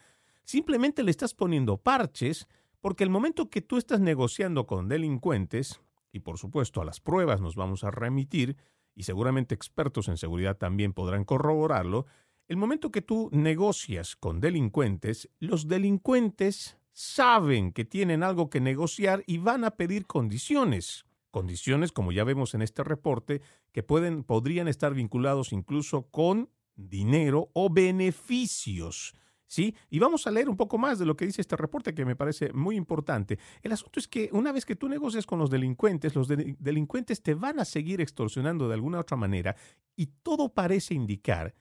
[0.52, 2.46] Simplemente le estás poniendo parches
[2.82, 5.80] porque el momento que tú estás negociando con delincuentes,
[6.12, 8.58] y por supuesto a las pruebas nos vamos a remitir,
[8.94, 12.06] y seguramente expertos en seguridad también podrán corroborarlo,
[12.50, 19.24] el momento que tú negocias con delincuentes, los delincuentes saben que tienen algo que negociar
[19.28, 21.06] y van a pedir condiciones.
[21.30, 23.42] Condiciones, como ya vemos en este reporte,
[23.72, 29.16] que pueden, podrían estar vinculados incluso con dinero o beneficios.
[29.52, 29.76] ¿Sí?
[29.90, 32.16] Y vamos a leer un poco más de lo que dice este reporte que me
[32.16, 33.38] parece muy importante.
[33.62, 37.34] El asunto es que una vez que tú negocias con los delincuentes, los delincuentes te
[37.34, 39.58] van a seguir extorsionando de alguna otra manera
[39.98, 41.54] y todo parece indicar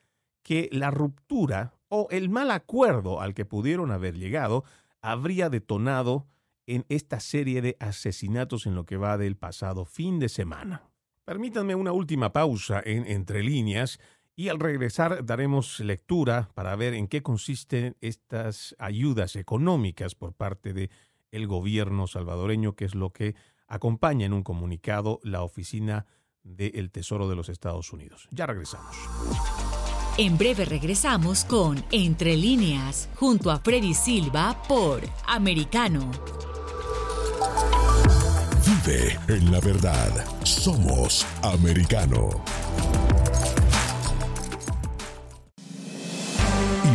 [0.44, 4.62] que la ruptura o el mal acuerdo al que pudieron haber llegado
[5.02, 6.28] habría detonado
[6.66, 10.84] en esta serie de asesinatos en lo que va del pasado fin de semana.
[11.24, 13.98] Permítanme una última pausa en Entre líneas
[14.36, 20.72] y al regresar daremos lectura para ver en qué consisten estas ayudas económicas por parte
[20.72, 20.90] del
[21.30, 23.34] el gobierno salvadoreño, que es lo que
[23.68, 26.06] acompaña en un comunicado la oficina
[26.42, 28.28] del Tesoro de los Estados Unidos.
[28.30, 28.96] Ya regresamos.
[30.18, 36.10] En breve regresamos con Entre líneas, junto a Freddy Silva por Americano.
[38.66, 40.26] Vive en la verdad.
[40.44, 42.28] Somos Americano.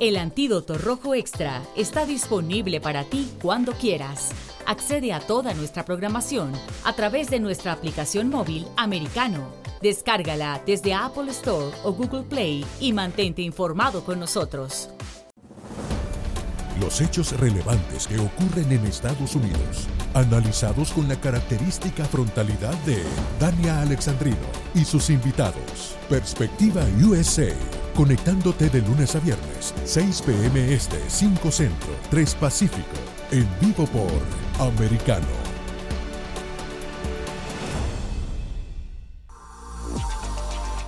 [0.00, 4.32] El antídoto rojo extra está disponible para ti cuando quieras.
[4.66, 6.50] Accede a toda nuestra programación
[6.82, 9.52] a través de nuestra aplicación móvil americano.
[9.82, 14.88] Descárgala desde Apple Store o Google Play y mantente informado con nosotros.
[16.80, 23.02] Los hechos relevantes que ocurren en Estados Unidos, analizados con la característica frontalidad de
[23.38, 24.36] Dania Alexandrino
[24.74, 25.96] y sus invitados.
[26.08, 27.52] Perspectiva USA
[27.94, 30.74] conectándote de lunes a viernes, 6 p.m.
[30.74, 32.96] Este, 5 Centro, 3 Pacífico,
[33.30, 34.10] en vivo por
[34.58, 35.26] Americano.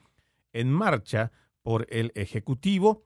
[0.52, 1.30] en marcha
[1.62, 3.04] por el Ejecutivo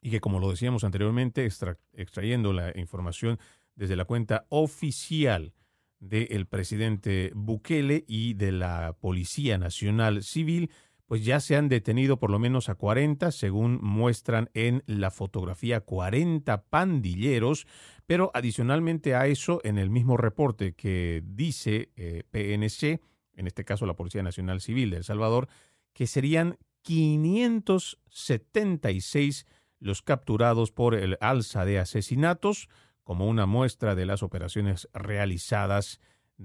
[0.00, 1.48] y que, como lo decíamos anteriormente,
[1.92, 3.38] extrayendo la información
[3.74, 5.52] desde la cuenta oficial
[5.98, 10.70] del presidente Bukele y de la Policía Nacional Civil,
[11.06, 15.80] pues ya se han detenido por lo menos a 40, según muestran en la fotografía,
[15.80, 17.66] 40 pandilleros,
[18.06, 23.00] pero adicionalmente a eso, en el mismo reporte que dice eh, PNC,
[23.34, 25.48] en este caso la Policía Nacional Civil de El Salvador,
[25.92, 29.46] que serían 576
[29.78, 32.68] los capturados por el alza de asesinatos,
[33.04, 36.00] como una muestra de las operaciones realizadas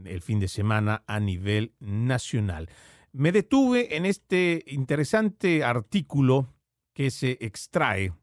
[0.05, 2.69] el fin de semana a nivel nacional.
[3.13, 6.47] Me detuve en este interesante artículo
[6.93, 8.13] que se extrae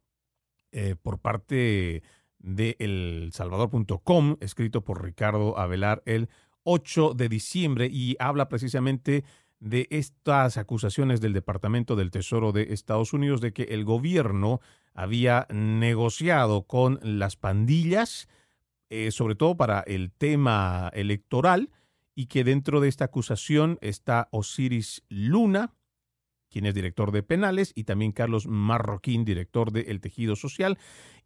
[0.72, 2.02] eh, por parte
[2.38, 6.30] de elsalvador.com, escrito por Ricardo Avelar el
[6.62, 9.24] 8 de diciembre y habla precisamente
[9.60, 14.60] de estas acusaciones del Departamento del Tesoro de Estados Unidos de que el gobierno
[14.94, 18.26] había negociado con las pandillas,
[18.88, 21.70] eh, sobre todo para el tema electoral,
[22.18, 25.76] y que dentro de esta acusación está Osiris Luna,
[26.50, 30.78] quien es director de penales, y también Carlos Marroquín, director de El Tejido Social.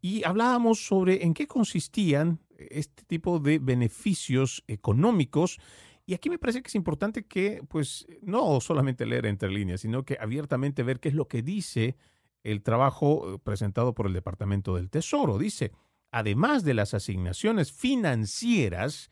[0.03, 5.59] Y hablábamos sobre en qué consistían este tipo de beneficios económicos
[6.05, 10.05] y aquí me parece que es importante que, pues, no solamente leer entre líneas, sino
[10.05, 11.97] que abiertamente ver qué es lo que dice
[12.43, 15.39] el trabajo eh, presentado por el Departamento del Tesoro.
[15.39, 15.73] Dice,
[16.11, 19.09] además de las asignaciones financieras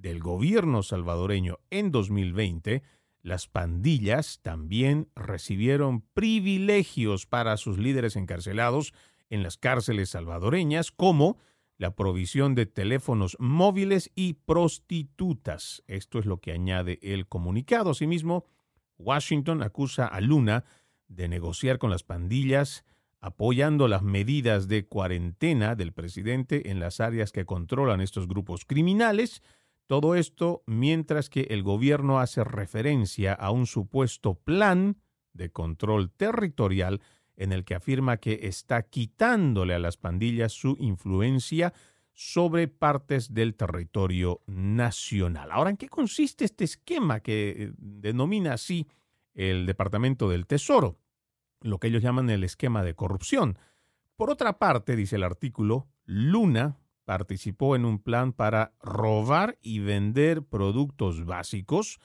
[0.00, 2.82] del gobierno salvadoreño en 2020,
[3.22, 8.94] las pandillas también recibieron privilegios para sus líderes encarcelados
[9.28, 11.36] en las cárceles salvadoreñas, como
[11.76, 15.82] la provisión de teléfonos móviles y prostitutas.
[15.86, 17.90] Esto es lo que añade el comunicado.
[17.90, 18.44] Asimismo,
[18.98, 20.64] Washington acusa a Luna
[21.08, 22.84] de negociar con las pandillas,
[23.20, 29.42] apoyando las medidas de cuarentena del presidente en las áreas que controlan estos grupos criminales.
[29.90, 34.98] Todo esto mientras que el gobierno hace referencia a un supuesto plan
[35.32, 37.02] de control territorial
[37.34, 41.74] en el que afirma que está quitándole a las pandillas su influencia
[42.12, 45.50] sobre partes del territorio nacional.
[45.50, 48.86] Ahora, ¿en qué consiste este esquema que eh, denomina así
[49.34, 51.00] el Departamento del Tesoro?
[51.62, 53.58] Lo que ellos llaman el esquema de corrupción.
[54.14, 56.79] Por otra parte, dice el artículo, Luna
[57.10, 61.98] participó en un plan para robar y vender productos básicos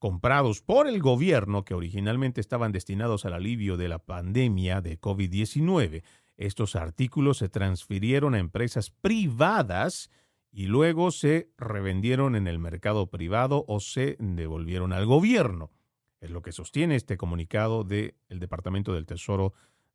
[0.00, 6.02] comprados por el gobierno que originalmente estaban destinados al alivio de la pandemia de COVID-19.
[6.36, 10.10] Estos artículos se transfirieron a empresas privadas
[10.50, 15.70] y luego se revendieron en el mercado privado o se devolvieron al gobierno.
[16.18, 19.52] Es lo que sostiene este comunicado del Departamento del Tesoro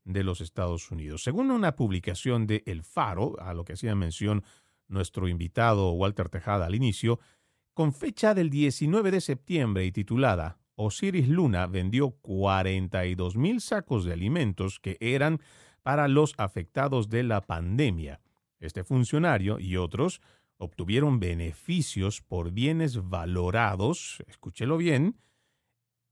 [0.07, 1.21] de los Estados Unidos.
[1.23, 4.43] Según una publicación de El Faro, a lo que hacía mención
[4.87, 7.19] nuestro invitado Walter Tejada al inicio,
[7.73, 14.13] con fecha del 19 de septiembre y titulada Osiris Luna vendió 42 mil sacos de
[14.13, 15.41] alimentos que eran
[15.83, 18.21] para los afectados de la pandemia.
[18.59, 20.21] Este funcionario y otros
[20.57, 25.17] obtuvieron beneficios por bienes valorados, escúchelo bien,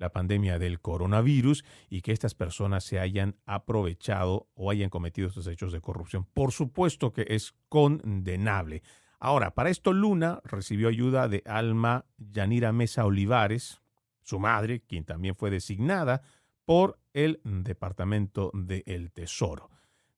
[0.00, 5.46] la pandemia del coronavirus y que estas personas se hayan aprovechado o hayan cometido estos
[5.46, 6.24] hechos de corrupción.
[6.24, 8.82] Por supuesto que es condenable.
[9.20, 13.82] Ahora, para esto Luna recibió ayuda de Alma Yanira Mesa Olivares,
[14.22, 16.22] su madre, quien también fue designada
[16.64, 19.68] por el Departamento del Tesoro.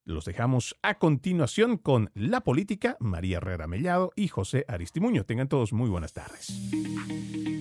[0.05, 5.23] Los dejamos a continuación con La Política, María Herrera Mellado y José Aristimuño.
[5.23, 6.53] Tengan todos muy buenas tardes.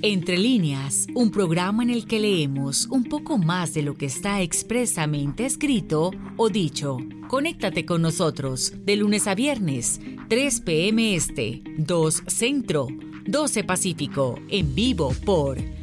[0.05, 4.41] Entre líneas, un programa en el que leemos un poco más de lo que está
[4.41, 6.99] expresamente escrito o dicho.
[7.29, 11.15] Conéctate con nosotros de lunes a viernes, 3 p.m.
[11.15, 12.89] Este, 2 Centro,
[13.25, 15.59] 12 Pacífico, en vivo por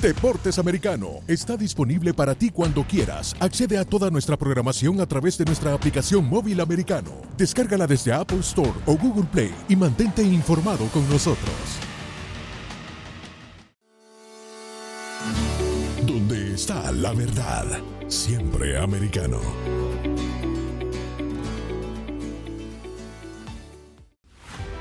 [0.00, 3.36] Deportes Americano está disponible para ti cuando quieras.
[3.38, 7.10] Accede a toda nuestra programación a través de nuestra aplicación móvil americano.
[7.36, 11.52] Descárgala desde Apple Store o Google Play y mantente informado con nosotros.
[16.06, 17.66] Donde está la verdad,
[18.08, 19.38] siempre americano.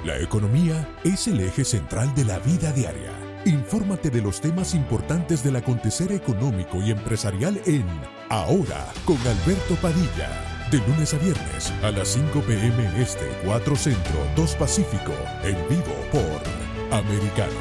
[0.06, 3.19] La economía es el eje central de la vida diaria
[3.50, 7.84] Infórmate de los temas importantes del acontecer económico y empresarial en
[8.30, 10.30] Ahora con Alberto Padilla.
[10.70, 13.02] De lunes a viernes a las 5 p.m.
[13.02, 15.14] Este, 4 Centro, 2 Pacífico.
[15.44, 17.52] En vivo por Americano.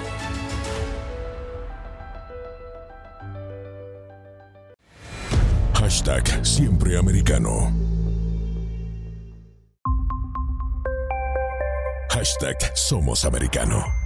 [5.72, 7.72] Hashtag Siempre Americano.
[12.11, 13.97] Hashtag Somos Americano.